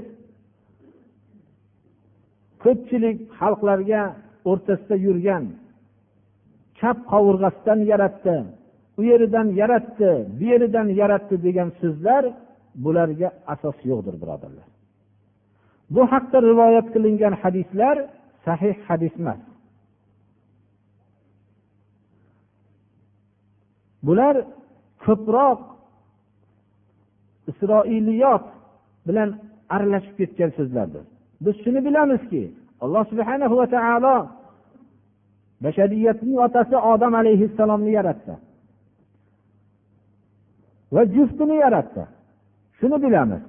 [2.64, 4.02] ko'pchilik xalqlarga
[4.50, 5.44] o'rtasida yurgan
[6.78, 8.36] chap qovurg'asidan yaratdi
[8.98, 12.24] u yeridan yaratdi bu yeridan yaratdi degan so'zlar
[12.84, 14.68] bularga asos yo'qdir birodarlar.
[15.94, 17.96] Bu haqda rivoyat qilingan hadislar
[18.44, 19.40] sahih hadis emas.
[24.06, 24.34] Bular
[25.04, 25.60] ko'proq
[27.50, 28.44] isroiliyot
[29.08, 29.28] bilan
[29.74, 31.04] aralashib ketgan so'zlardir.
[31.44, 32.42] Biz shuni bilamizki
[32.84, 34.16] alloh subhana va taolo
[35.64, 38.34] bashariyatning otasi odam alayhissalomni yaratdi.
[40.94, 42.02] Va juftini yaratdi.
[42.78, 43.42] Shuni bilamiz.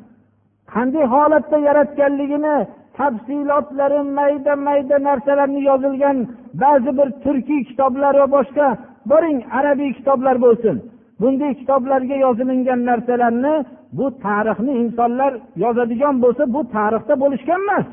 [0.74, 2.56] Qanday holatda yaratganligini
[2.98, 6.18] tafsilotlari mayda mayda narsalarni yozilgan
[6.64, 8.68] ba'zi bir turkiy kitoblar va boshqa
[9.12, 10.76] boring arabiy kitoblar bo'lsin.
[11.22, 13.56] Bunday kitoblarga yozilingan narsalarni
[13.98, 15.32] bu tarixni insonlar
[15.64, 17.88] yozadigan bo'lsa bu tarixda bo'lishgan emas.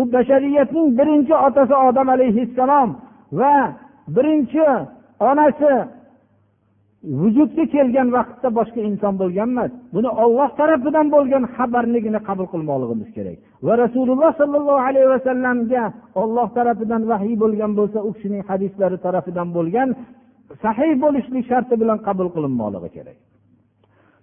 [0.00, 2.88] U bashariyatning birinchi otasi odam alayhissalom
[3.40, 3.54] va
[4.16, 4.64] birinchi
[5.30, 5.72] onasi
[7.02, 13.38] vujudga kelgan vaqtda boshqa inson bo'lgan emas buni olloh tarafidan bo'lgan xabarnigina qabul qilmoqligimiz kerak.
[13.66, 15.84] Va rasululloh sollallohu alayhi vasallamga
[16.22, 19.88] olloh tarafidan vahiy bo'lgan bo'lsa u kishining hadislari tarafidan bo'lgan
[20.64, 23.18] sahiy bo'lishlik sharti bilan qabul qilinmoqligi kerak.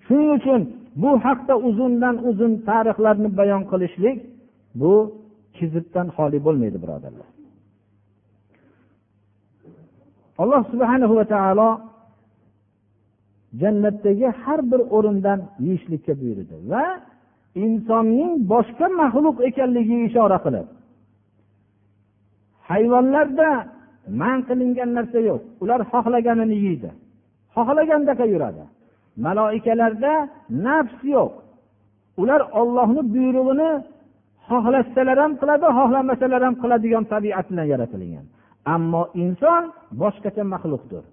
[0.06, 0.62] Shuning uchun
[1.02, 4.18] bu haqda uzundan uzun tarixlarni bayon qilishlik
[4.82, 4.94] bu
[5.58, 7.30] kizibdan xoli bo'lmaydi birodarlar.
[10.42, 11.70] Alloh subhanahu va taolo
[13.62, 16.85] jannatdagi har bir o'rindan yeyishlikka buyurdi va
[17.65, 20.67] insonning boshqa maxluq ekanligiga ishora qilib
[22.69, 23.49] hayvonlarda
[24.21, 26.89] man qilingan narsa yo'q ular xohlaganini yeydi.
[27.55, 28.63] Xohlagandaqa yuradi.
[29.25, 30.13] Maloikalarda
[30.65, 31.31] nafs yo'q.
[32.21, 33.71] Ular ollohni buyrug'ini
[34.49, 38.25] xohlasalar ham qiladi xohlamasalar ham qiladigan tabiat bilan yaratilgan.
[38.75, 39.63] Ammo inson
[40.01, 41.03] boshqacha maxluqdir.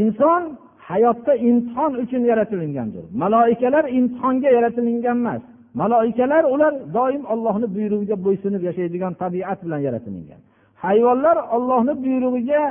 [0.00, 0.42] Inson
[0.88, 3.04] hayotda imtihon uchun yaratilingandir.
[3.22, 5.42] Maloikalar imtihonga yaratilingan emas.
[5.80, 10.40] Maloikalar ular doim ollohni buyrug'iga bo'ysunib yashaydigan tabiat bilan yaratilingan.
[10.84, 12.62] Hayvonlar ollohni buyrug'iga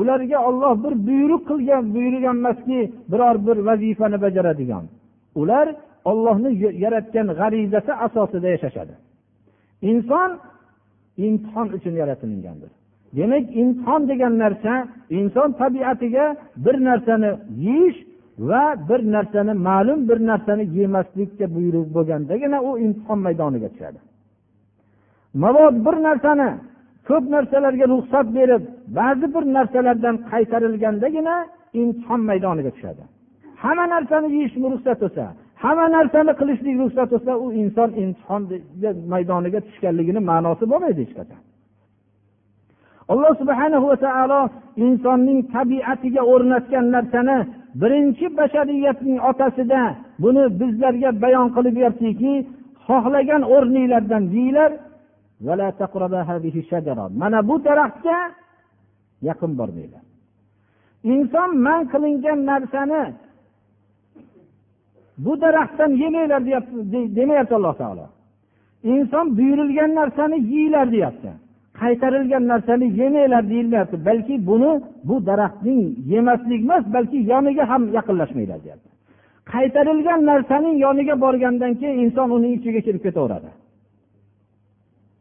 [0.00, 2.80] ularga olloh bir buyruq qilgan buyurgan emaski
[3.12, 4.84] biror bir vazifani bajaradigan.
[5.40, 5.66] Ular
[6.10, 6.50] ollohni
[6.84, 8.94] yaratgan g'arizasi asosida yashashadi.
[9.90, 10.30] Inson
[11.26, 12.70] imtihon uchun yaratilingandir.
[13.16, 14.72] Demak inson degan narsa
[15.18, 16.24] inson tabiatiga
[16.64, 17.30] bir narsani
[17.66, 17.98] yeyish
[18.38, 23.98] va bir narsani ma'lum bir narsani yemaslikka buyruq bo'lgandagina u imtihon maydoniga tushadi.
[25.42, 26.48] Mabod bir narsani
[27.08, 28.62] ko'p narsalarga ruxsat berib
[28.98, 31.36] ba'zi bir narsalardan qaytarilgandagina
[31.80, 33.02] imtihon maydoniga tushadi.
[33.62, 35.24] Hamma narsani yeyish ruxsat bo'lsa
[35.62, 38.42] hamma narsani qilishlik ruxsat bo'lsa u inson imtihon
[39.14, 41.40] maydoniga tushganligini ma'nosi bo'lmaydi hech qachon.
[43.08, 44.40] Alloh subhana va taolo
[44.84, 47.38] insonning tabiatiga o'rnatgan narsani
[47.80, 49.82] birinchi bashariyatning otasida
[50.22, 52.32] buni bizlarga bayon qilib beryaptiki
[52.86, 54.72] xohlagan o'rninglardan yeyglar
[57.20, 58.18] mana bu daraxtga
[59.28, 60.02] yaqin bormanglar.
[61.12, 63.04] Inson man qilingan narsani
[65.24, 66.76] bu daraxtdan yemanglar deyapti
[67.16, 68.06] demayapti alloh taolo.
[68.94, 71.30] Inson buyurilgan narsani yeyglar deyapti.
[71.80, 74.72] Qaytarilgan narsani yemanglar deyilmayapti balki buni
[75.08, 75.82] bu daraxtning
[76.12, 78.88] yemaslik emas balki yoniga ham yaqinlashmanglar deyapti.
[79.52, 83.50] Qaytarilgan narsaning yoniga borgandan keyin inson uning ichiga kirib ketaveradi.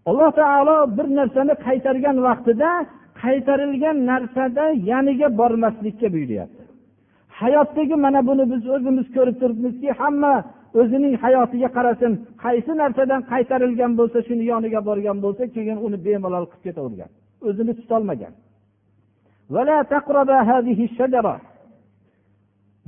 [0.10, 2.70] Alloh taolo bir narsani qaytargan vaqtida
[3.22, 6.64] qaytarilgan narsada yaniga bormaslikka buyuryapti.
[7.40, 10.34] Hayotdagi mana buni biz o'zimiz ko'rib turibmizki hamma
[10.80, 16.64] o'zining hayotiga qarasin qaysi narsadan qaytarilgan bo'lsa shuni yoniga borgan bo'lsa keyin uni bemalol qilib
[16.68, 17.10] ketavergan.
[17.48, 18.34] O'zini tutolmagan.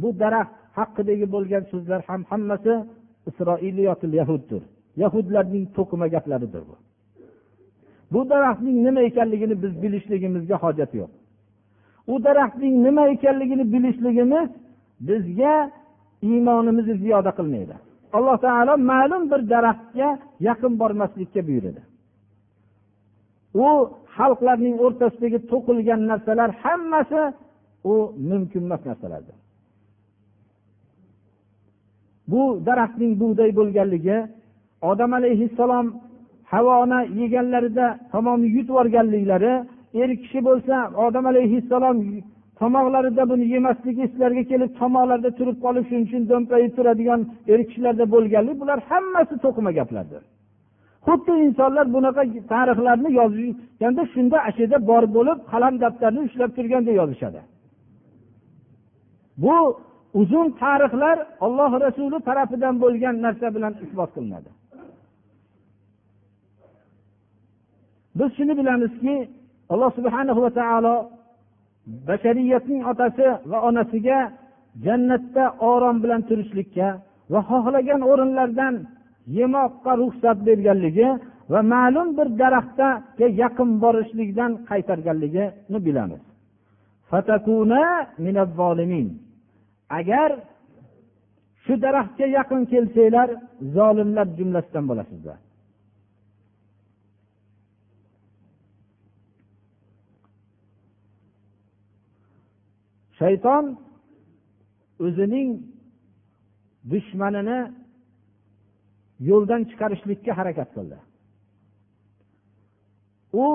[0.02, 2.74] Bu daraxt haqidagi bo'lgan so'zlar ham hammasi
[3.30, 4.62] isroiliyotil yahuddir.
[5.04, 6.76] Yahudlarning to'qima gaplaridir bu.
[8.13, 11.12] Bu daraxtning nima ekanligini biz bilishligimizga hojat yo'q.
[12.13, 14.50] U daraxtning nima ekanligini bilishligimiz
[15.08, 15.56] bizga
[16.27, 17.75] iymonimizni ziyoda qilmaydi.
[18.17, 20.09] Alloh taolo ma'lum bir daraxtga
[20.47, 21.81] yaqin bormaslikka buyurdi
[23.53, 23.67] u
[24.17, 27.21] xalqlarning o'rtasidagi to'qilgan narsalar hammasi
[27.91, 27.93] u
[28.29, 29.36] mumkinemas narsalardir.
[32.31, 34.17] Bu daraxtning bug'doy bo'lganligi
[34.91, 35.88] odam alayhissalom
[36.53, 39.53] havoni yeganlarida tamomiy yutib yuborganliklari
[40.01, 41.97] er kishi bo'lsa odam alayhissalom
[42.60, 47.22] tomoqlarida buni yemasligi eslariga kelib tomoqlarida turib qolib shuning uchun do'mpayib turadigan
[47.54, 50.22] er kishilarda bo'lganlik bular hammasi to'qima gaplardir.
[51.08, 57.42] Xuddi insonlar bunaqa tarixlarni yozishganda shunda ashida bor bo'lib qalam daftarni ushlab turganda yozishadi.
[59.44, 59.58] Bu
[60.22, 64.50] uzun tarixlar olloh rasuli tarafidan bo'lgan narsa bilan isbot qilinadi.
[68.20, 69.16] Biz shuni bilamizki
[69.74, 70.96] alloh subhanahu va taolo
[72.08, 74.20] bashariyatning otasi va onasiga
[74.86, 76.88] jannatda orom bilan turishlikka
[77.34, 78.76] va xohlagan o'rinlardan
[79.38, 81.10] yemoqqa ruxsat berganligi
[81.53, 82.89] va ma'lum bir daraxtga
[83.41, 86.22] yaqin borishlikdan qaytarganligini bilamiz.
[89.99, 90.30] Agar
[91.64, 93.30] shu daraxtga yaqin kelsanglar
[93.76, 95.38] zolimlar jumlasidan bo'lasizlar.
[103.20, 103.66] Shayton
[105.05, 105.49] o'zining
[106.91, 107.59] dushmanini
[109.30, 110.97] yo'ldan chiqarishlikka harakat qildi.
[113.43, 113.45] U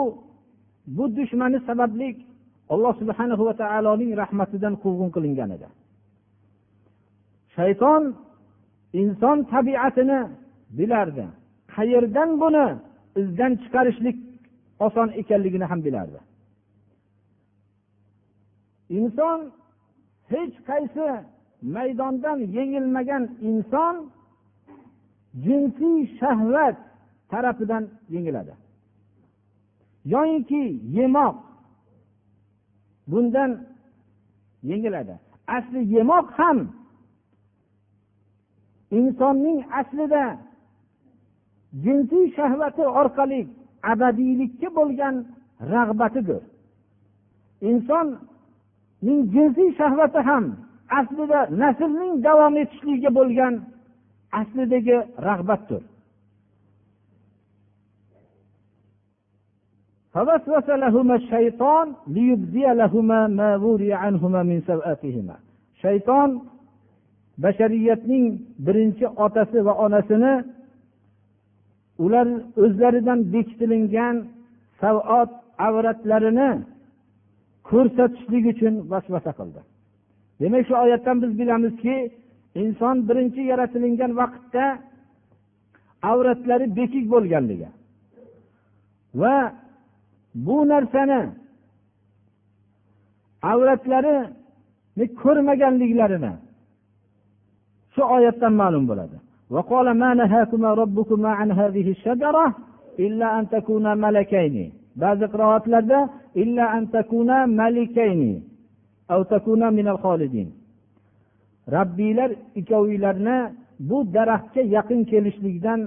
[0.97, 2.09] bu dushmani sababli
[2.75, 5.69] alloh subhana va taoloning rahmatidan quvg'in qilingan edi.
[7.57, 8.03] Shayton
[9.03, 10.21] inson tabiatini
[10.79, 11.27] bilardi.
[11.75, 12.67] Qayerdan buni
[13.23, 14.17] izdan chiqarishlik
[14.87, 16.19] oson ekanligini ham bilardi.
[18.97, 19.41] Inson
[20.31, 21.09] hech qaysi
[21.75, 23.97] maydondan yengilmagan inson
[25.45, 26.77] jinsiy shahvat
[27.31, 27.85] tarafidan
[28.15, 28.55] yengiladi.
[30.05, 30.63] Yoyinki
[30.97, 31.37] yemoq
[33.11, 33.51] bundan
[34.63, 35.15] yengiladi.
[35.57, 36.59] Asli yemoq ham
[38.91, 40.25] insonning aslida
[41.85, 43.41] jinsiy shahvati orqali
[43.93, 45.15] abadiylikka bo'lgan
[45.73, 46.43] rag'batidir.
[47.71, 48.07] Inson
[49.34, 50.46] jinsiy shahvati ham
[51.00, 53.54] aslida naslning davom etishligiga bo'lgan
[54.42, 54.98] aslidagi
[55.30, 55.84] rag'batdir
[60.14, 65.36] فوسوس لهما الشيطان ليبدي لهما ما وري عنهما من سوآتهما
[65.82, 66.30] shayton
[67.44, 68.26] bashariyatning
[68.66, 70.34] birinchi otasi va onasini
[72.06, 72.28] ular
[72.64, 74.16] o'zlaridan bekitilingan
[74.82, 75.30] savot
[75.68, 76.52] avratlarini
[77.70, 79.62] ko'rsatishlik uchun vasvasa qildi
[80.42, 81.96] demak shu oyatdan biz bilamizki
[82.62, 84.66] inson birinchi yaratilingan vaqtda
[86.12, 87.70] avratlari bekik bo'lganligi
[89.22, 89.36] va
[90.46, 91.22] bu narsani
[93.52, 96.34] avratlarini ko'rmaganliklarini
[97.94, 99.18] shu oyatdan ma'lum bo'ladi
[99.56, 102.46] وقال ما نهاكما ربكما عن هذه الشجرة
[103.00, 104.56] إلا أن تكونا ملكين
[105.03, 106.03] ba'zi qiroatlardarabbiylar
[106.43, 108.35] illa an takuna malikayni
[109.33, 109.67] takuna
[113.89, 115.81] bu daraxtga yaqin kelishlikdan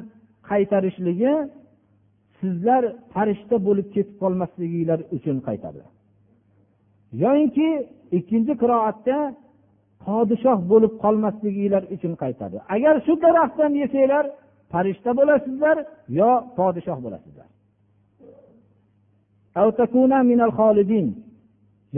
[0.49, 1.34] qaytarishligi
[2.39, 2.84] sizlar
[3.14, 5.84] farishta bo'lib ketib qolmasliginglar uchun qaytardi.
[7.24, 7.70] Yoyinki
[8.18, 9.18] ikkinchi qiroatda
[10.05, 12.57] podshoh bo'lib qolmasliginglar uchun qaytardi.
[12.76, 14.26] Agar shu daraxtdan yesanglar
[14.72, 15.78] farishta bo'lasizlar
[16.20, 17.47] yo podshoh bo'lasizlar?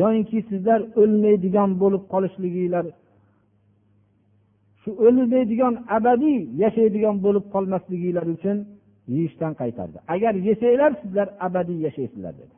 [0.01, 2.85] Yoyinki sizlar o'lmaydigan bo'lib qolishliginglar
[4.81, 8.57] shu o'lmaydigan abadiy yashaydigan bo'lib qolmasliginglar uchun
[9.13, 12.55] yeyishdan qaytardi agar yesanglar sizlar abadiy yashaysizlar dedi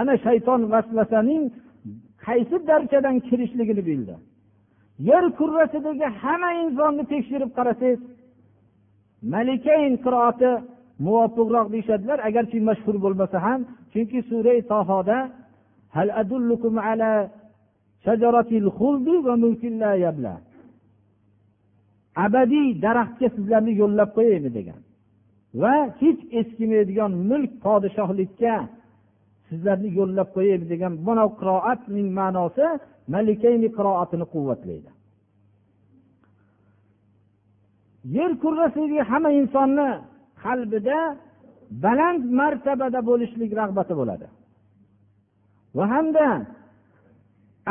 [0.00, 1.42] ana shayton vasvasaning
[2.26, 4.14] qaysi darchadan kirishligini bildi
[5.10, 8.00] yer kurrasidagi hamma insonni tekshirib qarasangiz
[9.34, 10.50] malikayn qiroati
[11.04, 13.60] muvofiqroq deyishadilar agarchi mashhur bo'lmasa ham
[13.92, 15.18] chunki sura tohoda
[15.96, 17.12] hal adullukum ala
[18.04, 20.34] shajaratil xuldi va mulkin la yabla.
[22.24, 24.50] Abadiy daraxtga sizlarni yo'llab qo'yaymi?
[24.58, 24.80] degan.
[25.62, 28.54] Va hech eskimaydigan mulk podshohlikka
[29.48, 30.66] sizlarni yo'llab qo'yaymi?
[30.72, 32.66] degan mana qiroatning ma'nosi
[33.14, 34.90] malikayni qiroatini quvvatlaydi.
[38.16, 39.88] Yer kurrasidagi hamma insonni
[40.44, 40.98] qalbida
[41.84, 44.26] baland martabada bo'lishlik rag'bati bo'ladi.
[45.76, 46.26] Va hamda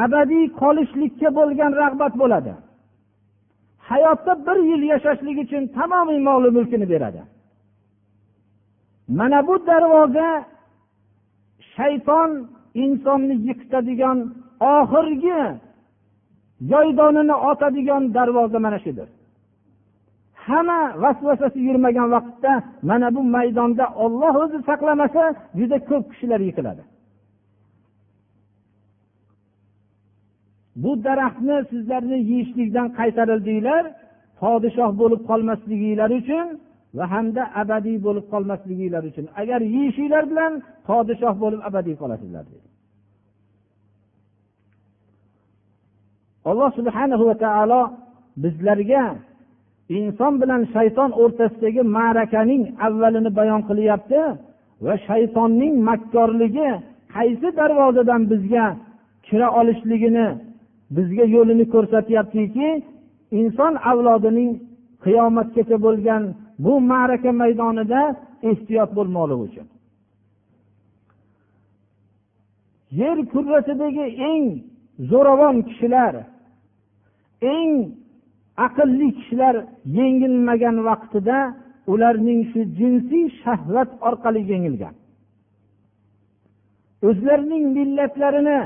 [0.03, 2.53] abadiy qolishlikka bo'lgan rag'bat bo'ladi.
[3.89, 7.21] Hayotda bir yil yashashlik uchun tamomiy moli mulkini beradi.
[9.19, 10.29] Mana bu darvoza
[11.75, 12.31] shayton
[12.83, 14.17] insonni yiqitadigan
[14.77, 15.41] oxirgi
[16.73, 19.07] yoydonini otadigan darvoza mana shudir
[20.47, 22.53] hamma vasvasasi yurmagan vaqtda
[22.89, 25.23] mana bu maydonda olloh o'zi saqlamasa
[25.59, 26.83] juda ko'p kishilar yiqiladi.
[30.83, 33.83] Bu daraxtni sizlarni yeyishlikdan qaytarildinglar
[34.41, 36.47] podshoh bo'lib qolmasliginglar uchun
[36.97, 39.25] va hamda abadiy bo'lib qolmasliginglar uchun.
[39.41, 40.53] Agar yeyishinglar bilan
[40.87, 42.67] podshoh bo'lib abadiy qolasizlar dedi.
[46.49, 47.81] Alloh subhanahu va taolo
[48.43, 49.03] bizlarga
[49.97, 54.21] inson bilan shayton o'rtasidagi ma'rakaning avvalini bayon qilyapti
[54.85, 56.69] va shaytonning makkorligi
[57.15, 58.65] qaysi darvozadan bizga
[59.27, 60.27] kira olishligini
[60.95, 62.69] bizga yo'lini ko'rsatyaptiki
[63.39, 64.51] inson avlodining
[65.05, 66.23] qiyomatgacha bo'lgan
[66.63, 68.01] bu ma'raka maydonida
[68.49, 69.67] ehtiyot bo'lmoqligi uchun.
[73.01, 74.45] Yer kurrasidagi eng
[75.11, 76.13] zo'ravon kishilar
[77.55, 77.73] eng
[78.57, 79.55] aqlli kishilar
[79.97, 81.37] yengilmagan vaqtida
[81.87, 84.95] ularning shu jinsiy shahvat orqali yengilgan.
[87.07, 88.61] O'zlarining millatlarini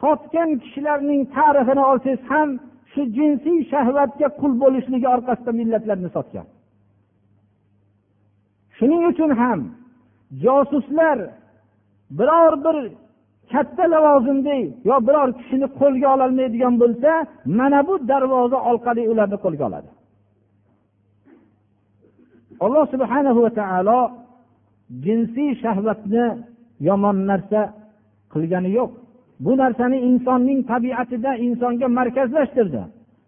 [0.00, 2.48] sotgan kishilarning tarixini olsangiz ham
[2.92, 6.46] shu jinsiy shahvatga qul bo'lishligi orqasida millatlarni sotgan.
[8.76, 9.60] Shuning uchun ham
[10.44, 11.18] josuslar
[12.18, 12.76] biror bir
[13.52, 14.54] katta lavozimda
[14.88, 17.10] yo biror kishini qo'lga ololmaydigan bo'lsa
[17.58, 19.90] mana bu darvoza orqali ularni qo'lga oladi.
[22.64, 24.00] Alloh subhana va taolo
[25.04, 26.24] jinsiy shahvatni
[26.88, 27.60] yomon narsa
[28.32, 28.90] qilgani yo'q.
[29.44, 32.82] Bu narsani insonning tabiatida insonga markazlashtirdi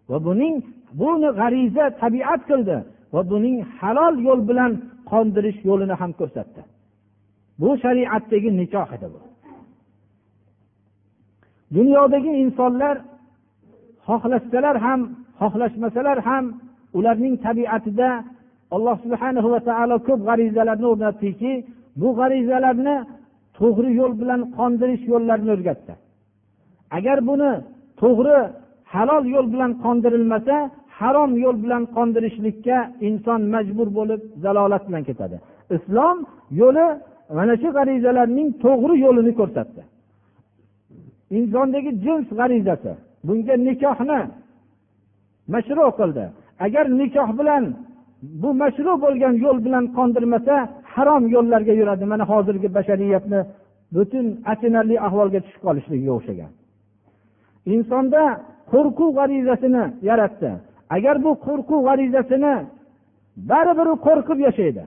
[0.09, 0.55] va buning
[1.01, 2.77] buni g'ariza tabiat qildi
[3.13, 4.71] va buning halol yo'l bilan
[5.11, 6.61] qondirish yo'lini ham ko'rsatdi.
[7.61, 9.30] Bu shariatdagi nikoh edi bu.
[11.75, 12.95] Dunyodagi insonlar
[14.07, 15.01] xohlashsalar ham
[15.39, 16.45] xohlashmasalar ham
[16.97, 18.09] ularning tabiatida
[18.75, 21.51] alloh subhanahu va taolo ko'p g'arizalarni o'rnatdiki
[22.01, 22.95] bu g'arizalarni
[23.57, 25.93] to'g'ri yo'l bilan qondirish yo'llarini o'rgatdi.
[26.97, 27.51] Agar buni
[28.01, 28.39] to'g'ri
[28.93, 30.55] halol yo'l bilan qondirilmasa
[30.99, 35.37] harom yo'l bilan qondirishlikka inson majbur bo'lib zalolat bilan ketadi.
[35.75, 36.17] Islom
[36.61, 36.87] yo'li
[37.37, 39.81] mana shu g'arizalarning to'g'ri yo'lini ko'rsatdi.
[41.37, 42.91] Insondagi jins g'arizasi.
[43.27, 44.19] Bunga nikohni
[45.53, 46.25] mashru qildi.
[46.65, 47.63] Agar nikoh bilan
[48.41, 50.55] bu mashru bo'lgan yo'l bilan qondirmasa
[50.93, 52.05] harom yo'llarga yuradi.
[52.11, 53.39] Mana hozirgi bashariyatni
[53.95, 56.51] butun achinarli ahvolga tushib qolishligiga o'xshagan
[57.73, 58.23] insonda
[58.71, 60.51] qo'rquv g'arizasini yaratdi.
[60.95, 62.53] Agar bu qo'rquv g'arizasini
[63.51, 64.83] baribir u qo'rqib yashaydi.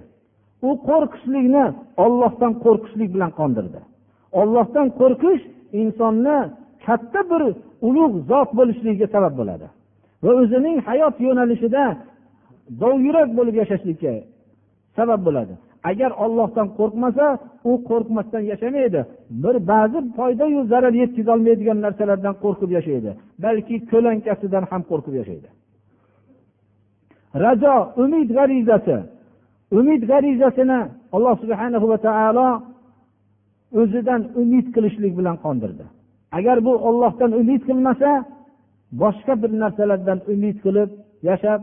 [0.69, 1.65] U qo'rqishlikni
[2.05, 3.81] ollohdan qo'rqishlik bilan qondirdi.
[4.41, 5.43] Ollohdan qo'rqish
[5.81, 6.37] insonni
[6.87, 7.43] katta bir
[7.89, 9.67] ulug' zot bo'lishligiga sabab bo'ladi.
[10.25, 11.85] Va o'zining hayot yo'nalishida
[12.83, 14.13] dovyurak bo'lib yashashlikka
[14.97, 15.55] sabab bo'ladi.
[15.91, 17.27] Agar ollohdan qo'rqmasa
[17.71, 19.01] u qo'rqmasdan yashamaydi.
[19.43, 23.11] Bir ba'zi foydayu zarar yetkazolmaydigan narsalardan qo'rqib yashaydi.
[23.45, 25.49] Balki ko'lankasidan ham qo'rqib yashaydi.
[27.45, 28.97] Rajo umid g'arizasi.
[29.79, 30.79] Umid g'arizasini
[31.17, 32.49] alloh subhana va taolo
[33.81, 35.85] o'zidan umid qilishlik bilan qondirdi.
[36.39, 38.11] Agar bu ollohdan umid qilmasa
[39.03, 40.91] boshqa bir narsalardan umid qilib
[41.29, 41.61] yashab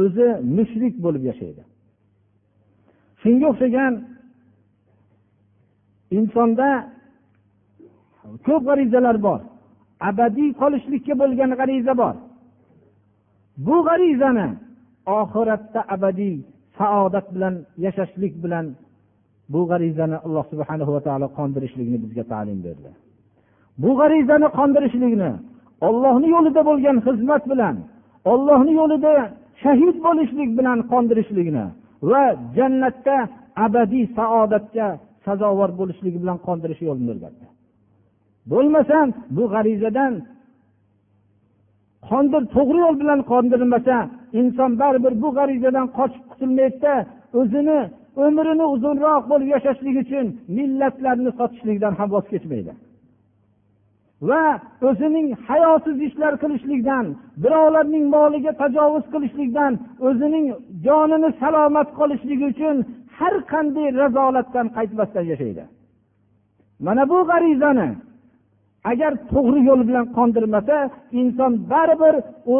[0.00, 1.62] o'zi mushrik bo'lib yashaydi.
[3.22, 3.92] Shunga o'xshagan
[6.18, 6.68] insonda
[8.46, 9.40] ko'p g'arizalar bor.
[10.08, 12.14] Abadiy qolishlikka bo'lgan g'ariza bor.
[13.66, 14.48] Bu g'arizani
[15.20, 16.36] oxiratda abadiy
[16.78, 18.66] saodat bilan yashashlik bilan
[19.52, 22.90] bu g'arizani alloh subhana va taolo qondirishlikni bizga ta'lim berdi.
[23.82, 25.30] Bu g'arizani qondirishlikni
[25.88, 27.76] ollohni yo'lida bo'lgan xizmat bilan
[28.32, 29.12] ollohni yo'lida
[29.62, 31.66] shahid bo'lishlik bilan qondirishlikni
[32.10, 32.22] va
[32.56, 33.16] jannatda
[33.66, 34.88] abadiy saodatga
[35.26, 37.46] sazovor bo'lishligi bilan qondirish yo'lini o'rgatdi.
[38.52, 40.12] Bo'lmasam bu g'arizadan
[42.08, 43.96] qondir to'g'ri yo'l bilan qondirilmasa
[44.40, 46.94] inson baribir bu g'arizadan qochib qutulmaydida
[47.40, 47.78] o'zini
[48.24, 52.72] umrini uzunroq bo'lib yashashlik uchun millatlarni sotishlikdan ham voz kechmaydi.
[54.28, 54.44] Va
[54.88, 57.04] o'zining hayosiz ishlar qilishlikdan
[57.42, 59.72] birovlarning moliga tajovuz qilishlikdan
[60.08, 60.46] o'zining
[60.86, 62.76] jonini salomat qolishligi uchun
[63.18, 65.64] har qanday razolatdan qaytmasdan yashaydi.
[66.86, 67.88] Mana bu g'arizani
[68.90, 70.76] agar to'g'ri yo'l bilan qondirmasa
[71.20, 72.14] inson baribir
[72.54, 72.56] u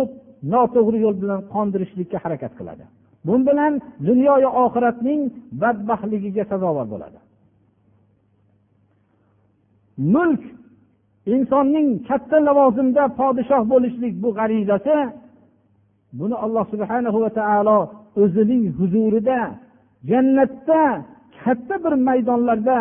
[0.52, 2.84] noto'g'ri yo'l bilan qondirishlikka harakat qiladi.
[3.26, 3.72] Bu bilan
[4.08, 5.20] dunyoyu oxiratning
[5.62, 7.18] badbaxtligiga sazovor bo'ladi.
[10.14, 10.42] Mulk
[11.34, 14.96] insonning katta lavozimda podshoh bo'lishlik bu g'arizasi
[16.18, 17.78] buni alloh subhana va taolo
[18.22, 19.40] o'zining huzurida
[20.10, 20.82] jannatda
[21.42, 22.78] katta bir maydonlarda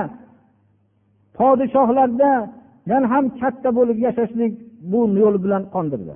[1.37, 4.53] podshohlardan ham katta bo'lib yashashlik
[4.91, 6.15] bu yo'l bilan qondirdi.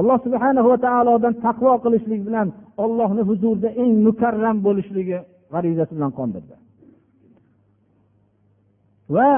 [0.00, 2.46] Alloh subhana va taolodan taqvo qilishlik bilan
[2.84, 5.18] ollohni huzurida eng mukarram bo'lishligi
[5.52, 6.54] g'arizasi bilan qondirdi.
[9.14, 9.30] Va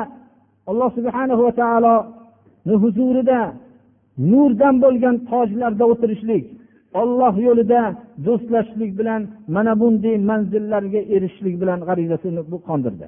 [0.71, 3.41] alloh subhana va taoloni huzurida
[4.31, 6.45] nurdan bo'lgan tojlarda o'tirishlik
[7.01, 7.83] olloh yo'lida
[8.27, 9.21] do'stlashishlik bilan
[9.55, 13.07] mana bunday manzillarga erishishlik bilan g'arizasini bu qondirdi.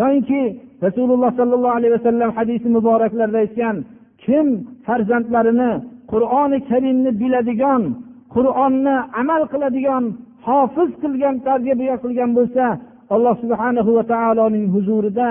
[0.00, 0.40] Yoyinki
[0.86, 3.76] rasululloh sollallohu alayhi vasallam hadisi muboraklarda aytgan
[4.24, 4.46] kim
[4.86, 5.70] farzandlarini
[6.12, 7.82] qur'oni karimni biladigan
[8.34, 10.04] qur'onni amal qiladigan
[10.46, 12.64] hofiz qilgan tarbiya qilgan bo'lsa
[13.14, 15.28] alloh subhanahu va taoloning huzurida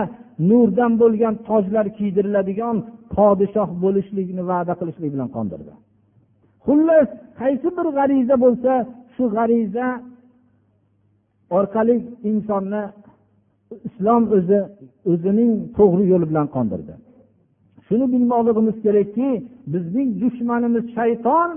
[0.49, 2.75] nurdan bo'lgan tojlar kiydiriladigan
[3.15, 5.73] podshoh bo'lishlikni va'da qilishlik bilan qondirdi.
[6.65, 7.09] Xullas
[7.41, 8.71] qaysi bir g'ariza bo'lsa
[9.15, 9.87] shu g'ariza
[11.57, 11.95] orqali
[12.31, 12.83] insonni
[13.87, 14.59] islom o'zi
[15.11, 16.93] o'zining to'g'ri yo'li bilan qondirdi.
[17.87, 19.29] Shuni bilmoqligimiz kerakki
[19.73, 21.49] bizning dushmanimiz shayton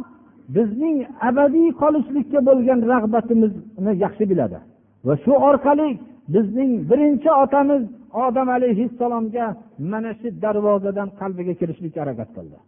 [0.57, 0.97] bizning
[1.29, 4.59] abadiy qolishlikka bo'lgan rag'batimizni yaxshi biladi.
[5.07, 5.89] Va shu orqali
[6.35, 7.83] bizning birinchi otamiz
[8.27, 9.47] odam alayhissalomga
[9.93, 12.59] mana shu darvozadan qalbiga kirishlikka harakat qildi.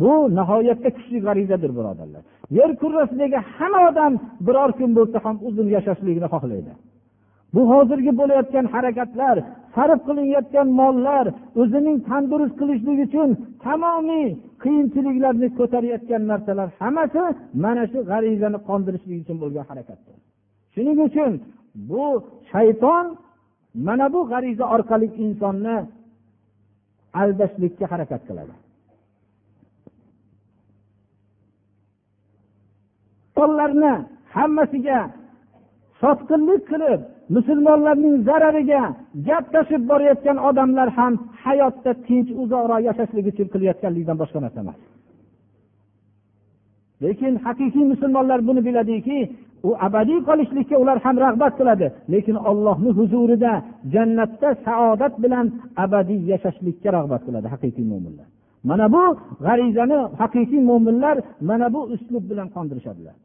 [0.00, 2.22] Bu nihoyatda kuchli g'arizadir birodarlar.
[2.58, 4.12] Yer kurrasidagi hamma odam
[4.46, 6.72] biror kun bo'lsa ham uzun yashashlikni xohlaydi.
[7.56, 9.36] Bu hozirgi bo'layotgan harakatlar
[9.74, 11.26] sarf qilinayotgan mollar
[11.60, 13.28] o'zining tandurust qilishlik uchun
[13.64, 14.28] tamomiy
[14.62, 17.22] qiyinchiliklarni ko'tarayotgan narsalar hammasi
[17.64, 20.16] mana shu g'arizani qondirishlik uchun bo'lgan harakatdir.
[20.74, 21.32] Shuning uchun
[21.90, 22.04] bu
[22.52, 23.06] shayton
[23.86, 25.76] mana bu g'ariza orqali insonni
[27.20, 28.54] aldashlikka harakat qiladi.
[33.28, 33.94] Insonlarni
[34.34, 34.98] hammasiga
[36.00, 37.00] sotqinlik qilib
[37.34, 38.82] musulmonlarning zarariga
[39.28, 41.12] gap tashib borayotgan odamlar ham
[41.44, 44.78] hayotda tinch uzoqroq yashashlik uchun qilayotganlikdan boshqa narsa emas.
[47.04, 49.18] Lekin haqiqiy musulmonlar buni biladiki
[49.68, 51.86] u abadiy qolishlikka ular ham rag'bat qiladi.
[52.12, 53.52] Lekin ollohni huzurida
[53.94, 55.46] jannatda saodat bilan
[55.84, 58.28] abadiy yashashlikka rag'bat qiladi haqiqiy mo'minlar
[58.68, 59.04] mana bu
[59.46, 61.16] g'arizani haqiqiy mo'minlar
[61.48, 63.16] mana bu uslub bilan qondirishadilar.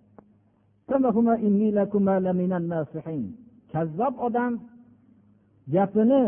[3.73, 4.51] Kazzob odam
[5.73, 6.23] gapini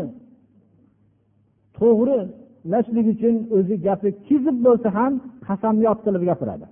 [1.78, 5.12] to'g'rilashlik uchun o'zi gapi kizib bo'lsa ham
[5.46, 6.66] qasamyod qilib gapiradi.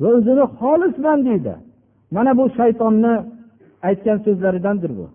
[0.00, 1.54] Va o'zini xolisman deydi.
[2.16, 3.14] Mana bu shaytonni
[3.88, 5.06] aytgan so'zlaridandir bu.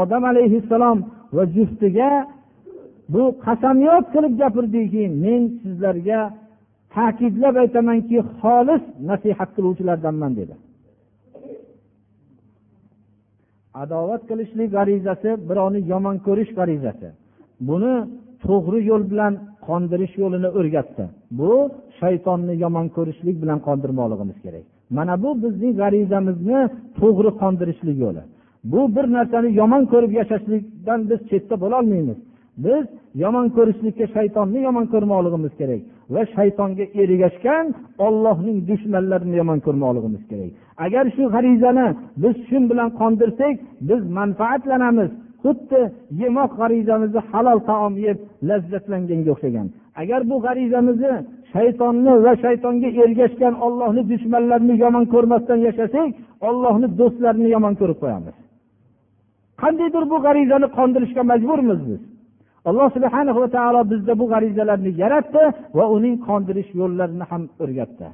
[0.00, 0.98] Odam alayhissalom
[1.36, 2.10] va juftiga
[3.14, 6.20] bu qasamyod qilib gapirdiki men sizlarga
[6.94, 10.54] ta'kidlab aytamanki xolis nasihat qiluvchilardanman dedi.
[13.82, 17.08] Adovat qilishlik g'arizasi birovni yomon ko'rish g'arizasi.
[17.68, 17.94] Buni
[18.44, 19.32] to'g'ri yo'l bilan
[19.66, 21.04] qondirish yo'lini o'rgatdi.
[21.38, 21.52] Bu
[22.00, 24.64] shaytonni yomon ko'rishlik bilan qondirmoqligimiz kerak.
[24.96, 26.60] Mana bu bizning g'arizamizni
[27.00, 28.22] to'g'ri qondirishlik yo'li.
[28.72, 32.18] Bu bir narsani yomon ko'rib yashashlikdan biz chetda bo'lolmaymiz
[32.64, 32.84] biz
[33.22, 35.80] yomon ko'rishlikka shaytonni yomon ko'rmoqligimiz kerak.
[36.14, 37.66] Va shaytonga ergashgan
[38.06, 40.52] ollohning dushmanlarini yomon ko'rmoqligimiz kerak.
[40.84, 41.86] Agar shu g'arizani
[42.22, 43.54] biz shu bilan qondirsak
[43.88, 45.10] biz manfaatlanamiz.
[45.44, 45.80] Xuddi
[46.22, 49.66] yemoq g'arizamizni halol taom yeb lazzatlanganga o'xshagan.
[50.02, 51.14] Agar bu g'arizamizni
[51.52, 56.08] shaytonni va shaytonga ergashgan ollohni dushmanlarini yomon ko'rmasdan yashasak
[56.48, 58.36] ollohni do'stlarini yomon ko'rib qo'yamiz.
[59.62, 62.00] Qandaydir bu g'arizani qondirishga majburmiz biz?
[62.68, 65.42] Alloh subhana va taolo bizda bu g'arizalarni yaratdi
[65.78, 68.08] va uning qondirish yo'llarini ham o'rgatdi.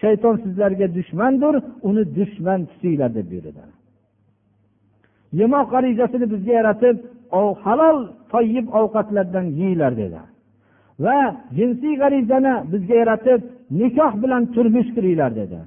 [0.00, 1.54] Shayton sizlarga dushmandir
[1.88, 3.64] uni dushman tutinglar deb buyurdi.
[5.40, 6.96] Yemoq g'arizasini bizga yaratib
[7.64, 7.98] halol
[8.32, 10.20] toyib ovqatlardan yeyglar dedi.
[11.04, 11.18] Va
[11.58, 13.40] jinsiy g'arizani bizga yaratib
[13.80, 15.58] nikoh bilan turmush quringlar dedi.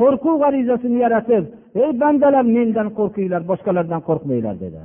[0.00, 1.44] Qo'rquv g'arizasini yaratib
[1.82, 4.80] ey bandalar mendan qo'rqinglar boshqalardan qo'rqmanglar dedi.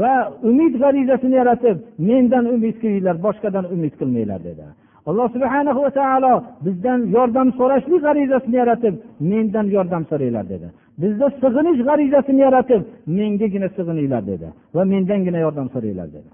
[0.00, 0.12] Va
[0.50, 1.76] umid g'arizasini yaratib
[2.08, 4.64] mendan umid qilinglar boshqadan umid qilmanglar dedi.
[5.08, 6.34] Alloh subhana va taolo
[6.66, 8.94] bizdan yordam so'rashlik g'arizasini yaratib
[9.30, 10.68] mendan yordam so'ranglar dedi.
[11.02, 12.82] Bizda sig'inish g'arizasini yaratib
[13.18, 16.30] mengagina sig'ininglar dedi va mendangina yordam so'ranglar dedi.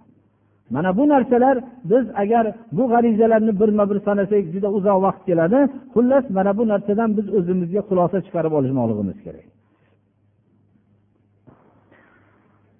[0.74, 1.56] Mana bu narsalar
[1.90, 2.44] biz agar
[2.76, 5.58] bu g'arizalarni birma bir sanasak juda uzoq vaqt keladi
[5.94, 9.46] xullas mana bu narsadan biz o'zimizga xulosa chiqarib olishmoqligimiz kerak.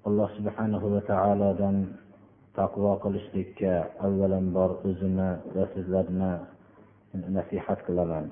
[0.08, 1.76] Alloh subhanahu va taolodan
[2.58, 3.72] taqvo qilishlikka
[4.06, 6.32] avvalambor o'zimni va sizlarni
[7.36, 8.24] nasihat qilaman.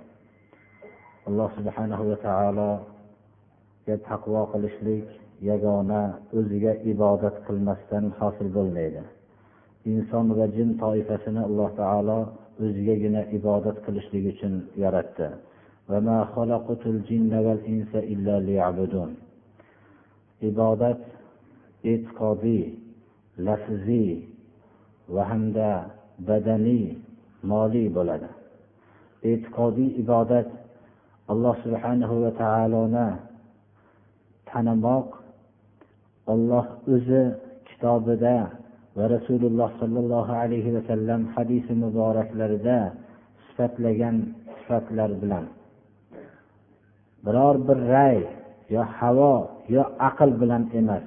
[1.28, 5.06] Alloh subhanahu va taologa taqvo qilishlik
[5.50, 6.02] yagona
[6.38, 9.02] o'ziga ibodat qilmasdan hosil bo'lmaydi.
[9.92, 12.18] Inson va jin toifasini alloh taolo
[12.62, 14.54] o'zigagina ibodat qilishlik uchun
[14.84, 15.28] yaratdi.
[20.50, 21.00] Ibodat
[21.92, 22.64] e'tiqodiy
[23.46, 24.10] lafziy
[25.14, 25.70] va hamda
[26.28, 26.84] badaniy
[27.50, 28.30] moliy bo'ladi.
[29.30, 30.48] E'tiqodiy ibodat
[31.32, 33.08] alloh subhanahu va taoloni
[34.48, 35.08] tanimoq
[36.32, 37.22] olloh o'zi
[37.68, 38.36] kitobida
[38.96, 42.78] va rasululloh sollallohu alayhi vasallam hadisi muboraklarida
[43.46, 44.16] sifatlagan
[44.58, 45.44] sifatlar bilan.
[47.24, 48.18] Biror bir ray
[48.74, 49.34] yo havo
[49.76, 51.06] yo aql bilan emas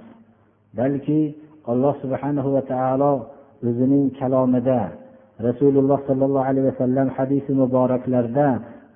[0.77, 1.21] balki
[1.71, 3.13] alloh subhanahu va taolo
[3.67, 4.81] o'zining kalomida
[5.47, 8.47] rasululloh sollallohu alayhi vasallam hadisi muboraklarida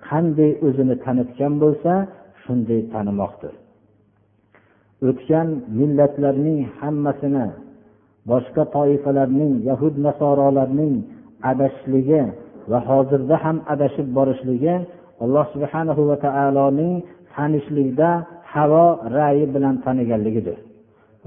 [0.10, 1.94] qanday o'zini tanitgan bo'lsa
[2.44, 3.54] shunday tanimoqdir.
[5.08, 5.48] O'tgan
[5.80, 7.48] millatlarning hammasini
[8.30, 10.96] boshqa toifalarning yahud nasorolarning
[11.52, 12.22] adashishligi
[12.72, 14.76] va hozirda ham adashib borishligi
[15.24, 16.94] alloh subhanahu va taoloning
[17.36, 18.10] tanishlikda
[18.54, 18.86] havo
[19.18, 20.58] rayi bilan taniganligidir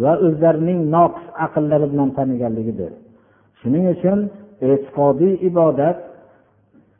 [0.03, 2.91] va o'zlarining noqis aqllari bilan taniganligidir.
[3.61, 4.19] Shuning uchun
[4.69, 5.97] e'tiqodiy ibodat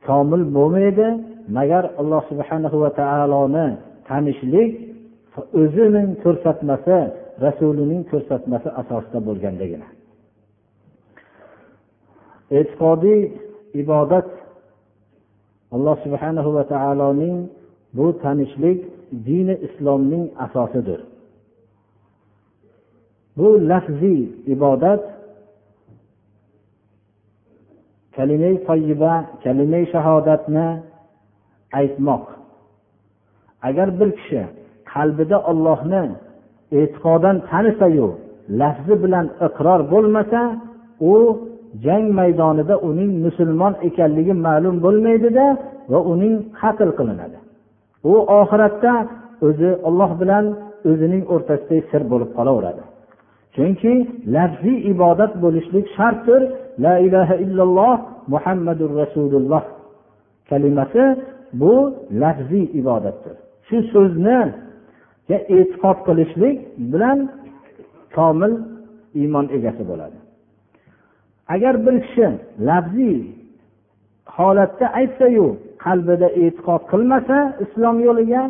[0.07, 1.09] komil bo'lmaydi.
[1.57, 3.67] Magar alloh subhanahu va taoloni
[4.09, 4.71] tanishlik
[5.61, 6.99] o'zining ko'rsatmasi
[7.45, 9.89] rasulining ko'rsatmasi asosida bo'lgandagina
[12.59, 13.21] e'tiqodiy
[13.83, 14.29] ibodat
[15.75, 17.37] alloh subhanahu va taoloning
[17.97, 18.81] bu tanishlik
[19.27, 21.01] dini islomning asosidir.
[23.37, 24.21] Bu lafziy
[24.55, 25.03] ibodat
[28.17, 29.15] kalimai toyiba
[29.45, 30.67] kalimai shahodatni
[31.79, 32.25] aytmoq.
[33.69, 34.43] Agar bir kishi
[34.93, 36.03] qalbida ollohni
[36.79, 38.09] e'tiqodan tanisayu
[38.61, 40.41] lafzi bilan iqror bo'lmasa
[41.13, 41.15] u
[41.85, 45.47] jang maydonida uning musulmon ekanligi ma'lum bo'lmaydida
[45.93, 47.39] va uning qatl qilinadi.
[48.13, 48.93] U oxiratda
[49.47, 50.45] o'zi olloh bilan
[50.91, 52.83] o'zining o'rtasidagi sir bo'lib qolaveradi.
[53.55, 53.93] Chunki
[54.37, 56.43] lafziy ibodat bo'lishlik shartdir.
[56.85, 57.97] La ilaha illalloh
[58.33, 59.63] muhammadur rasululloh
[60.51, 61.05] kalimasi
[61.61, 61.75] bu
[62.23, 63.37] lafziy ibodatdir.
[63.69, 64.39] Shu so'zni
[65.31, 66.57] e'tiqod qilishlik
[66.93, 67.19] bilan
[68.17, 68.53] komil
[69.21, 70.19] iymon egasi bo'ladi.
[71.55, 72.27] Agar bir kishi
[72.69, 73.19] lafziy
[74.37, 75.47] holatda aytsayu
[75.85, 78.43] qalbida e'tiqod qilmasa islom yo'liga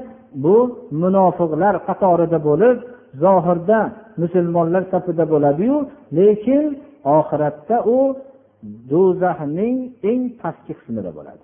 [0.44, 0.56] bu
[1.02, 2.76] munofiqlar qatorida bo'lib
[3.22, 3.78] zohirda
[4.22, 5.76] musulmonlar safida bo'ladiyu
[6.18, 6.64] lekin
[7.18, 7.98] oxiratda u
[8.90, 9.76] do'zaxning
[10.10, 11.43] eng pastki qismida bo'ladi.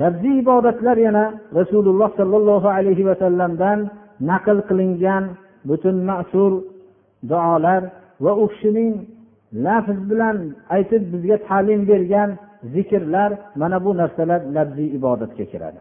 [0.00, 1.24] Lafziy ibodatlar yana
[1.58, 3.78] rasululloh sollallohu alayhi vasallamdan
[4.30, 5.24] naql qilingan
[5.68, 6.52] butun mashur
[7.30, 7.82] duolar
[8.24, 8.94] va u kishining
[9.66, 10.36] lafz bilan
[10.76, 12.30] aytib bizga ta'lim bergan
[12.74, 13.30] zikrlar
[13.60, 15.80] mana bu narsalar labziy ibodatga kiradi.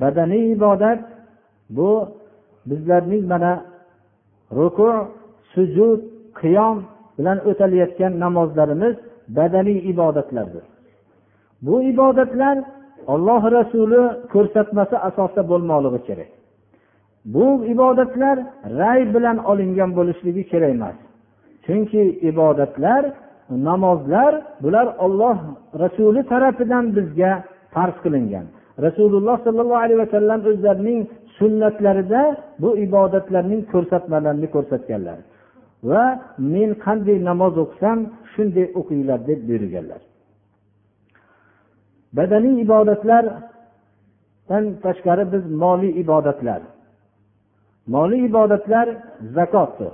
[0.00, 1.00] Badaniy ibodat
[1.76, 1.90] bu
[2.68, 3.52] bizlarning mana
[4.58, 4.90] ruku
[5.54, 6.00] sujud
[6.40, 6.76] qiyom
[7.18, 8.94] bilan o'talayotgan namozlarimiz
[9.38, 10.64] badaniy ibodatlardir.
[11.66, 12.56] Bu ibodatlar
[13.12, 14.02] olloh rasuli
[14.32, 16.30] ko'rsatmasi asosida bo'lmoqligi kerak.
[17.34, 18.36] Bu ibodatlar
[18.80, 20.96] ray bilan olingan bo'lishligi kerak emas.
[21.66, 23.02] Chunki ibodatlar
[23.68, 24.32] namozlar
[24.62, 25.36] bular olloh
[25.82, 27.32] rasuli tarafidan bizga
[27.74, 28.46] farz qilingan.
[28.86, 31.00] Rasululloh sollallohu alayhi vasallam o'zlarining
[31.38, 32.22] sunnatlarida
[32.62, 35.18] bu ibodatlarning ko'rsatmalarini ko'rsatganlar.
[35.90, 36.04] Va
[36.54, 37.98] men qanday namoz o'qisam
[38.32, 40.00] shunday o'qinglar deb buyurganlar.
[42.16, 46.60] Badaniy ibodatlardan tashqari biz moliy ibodatlar.
[47.94, 48.86] Moliy ibodatlar
[49.36, 49.92] zakotdir.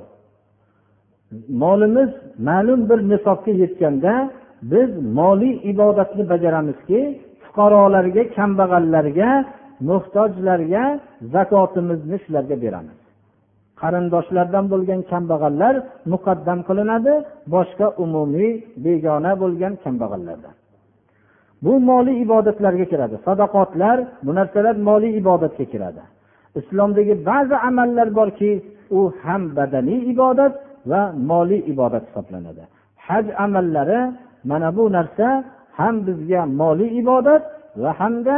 [1.62, 2.10] Molimiz
[2.48, 4.14] ma'lum bir nisobga yetganda
[4.72, 7.00] biz moliy ibodatni bajaramizki
[7.44, 9.30] fuqarolarga kambag'allarga
[9.88, 10.84] muhtojlarga
[11.34, 12.98] zakotimizni shularga beramiz.
[13.80, 15.74] Qarindoshlardan bo'lgan kambag'allar
[16.12, 17.12] muqaddam qilinadi
[17.54, 18.50] boshqa umumiy
[18.84, 20.54] begona bo'lgan kambag'allardan.
[21.64, 23.16] Bu moliy ibodatlarga kiradi.
[23.26, 26.02] Sadaqotlar bu narsalar moliy ibodatga kiradi.
[26.60, 28.50] Islomdagi ba'zi amallar borki
[28.98, 30.54] u ham badaniy ibodat
[30.90, 32.62] va moliy ibodat hisoblanadi.
[33.06, 34.00] Haj amallari
[34.50, 35.28] mana bu narsa
[35.78, 37.42] ham bizga moliy ibodat
[37.82, 38.36] va hamda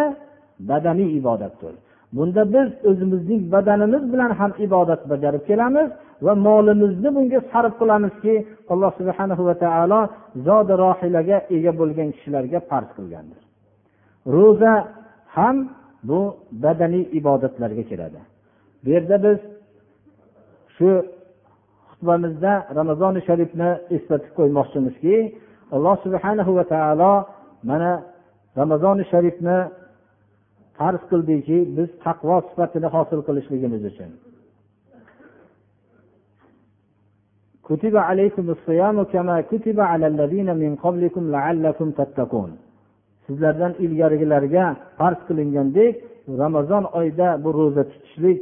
[0.71, 1.75] badaniy ibodatdir.
[2.17, 5.89] Bunda biz o'zimizning badanimiz bilan ham ibodat bajarib kelamiz
[6.25, 8.35] va molimizni bunga sarf qilamizki
[8.73, 10.01] alloh subhana va taolo
[10.47, 13.41] zodi rohilaga ega bo'lgan kishilarga farz qilgandir.
[14.35, 14.75] Ro'za
[15.37, 15.57] ham
[16.09, 16.21] bu
[16.65, 18.21] badaniy ibodatlarga kiradi.
[18.83, 19.39] Bu yerda biz
[20.77, 20.91] shu
[21.91, 25.17] xutbamizda ramazoni sharifni eslatib qo'ymoqchimizki
[25.75, 27.13] alloh subhana va taolo
[27.71, 27.91] mana
[28.61, 29.59] ramazoni sharifni
[30.78, 34.12] farz qildiki biz taqvo sifatini hosil qilishligimiz uchun
[37.72, 42.52] كتب عليكم الصيام كما كتب على الذين من قبلكم لعلكم تتقون
[43.28, 44.66] sizlardan ilgarigilarga
[45.00, 45.94] farz qilingandek
[46.42, 48.40] ramazon oyida bu ro'za tutishlik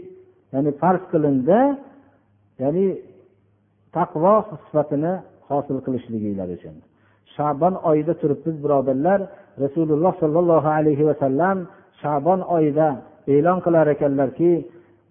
[0.53, 1.59] ya'ni farz qilindi
[2.63, 2.87] ya'ni
[3.97, 5.13] taqvo sifatini
[5.49, 6.75] hosil qilishliginglar uchun
[7.35, 9.19] shabon oyida turibmiz birodarlar
[9.63, 11.57] rasululloh sollallohu alayhi vasallam
[12.02, 12.88] shabon oyida
[13.34, 14.52] e'lon qilar ekanlarki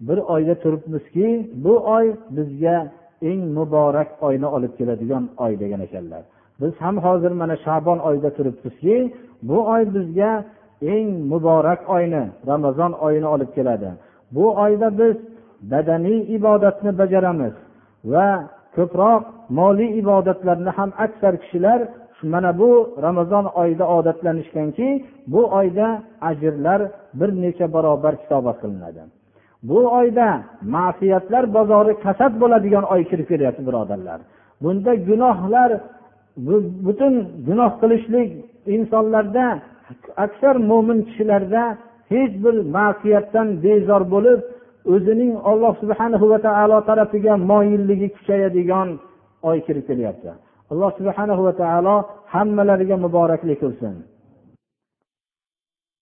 [0.07, 1.27] bir oyda turibmizki
[1.63, 2.05] bu oy
[2.37, 2.77] bizga
[3.21, 6.23] eng muborak oyni olib keladigan oy degan ekanlar.
[6.61, 9.13] Biz ham hozir mana shabon oyida turibmizki
[9.49, 10.31] bu oy bizga
[10.81, 13.89] eng muborak oyni ramazon oyini olib keladi.
[14.31, 15.15] Bu oyda biz
[15.71, 17.53] badaniy ibodatni bajaramiz
[18.11, 18.27] va
[18.75, 19.23] ko'proq
[19.59, 21.79] moliy ibodatlarni ham aksar kishilar
[22.23, 22.69] mana bu
[23.01, 26.81] ramazon oyida odatlanishganki bu oyda ajrlar
[27.13, 29.01] bir necha barobar kitobat qilinadi.
[29.63, 30.27] Bu oyda
[30.61, 34.19] ma'siyatlar bozori kasad bo'ladigan oy kirib kelyapti birodarlar.
[34.63, 35.71] Bunda gunohlar
[36.85, 37.13] butun
[37.47, 38.29] gunoh qilishlik
[38.75, 39.45] insonlarda
[40.25, 41.63] aksar mo'min kishilarda
[42.11, 44.39] hech bir ma'siyatdan bezor bo'lib
[44.93, 48.89] o'zining olloh subhanahu va taolo tarafiga moyilligi kuchayadigan
[49.49, 50.29] oy kirib kelyapti
[50.71, 51.95] alloh subhanahu va taolo
[52.33, 53.95] hammalariga muboraklik qilsin.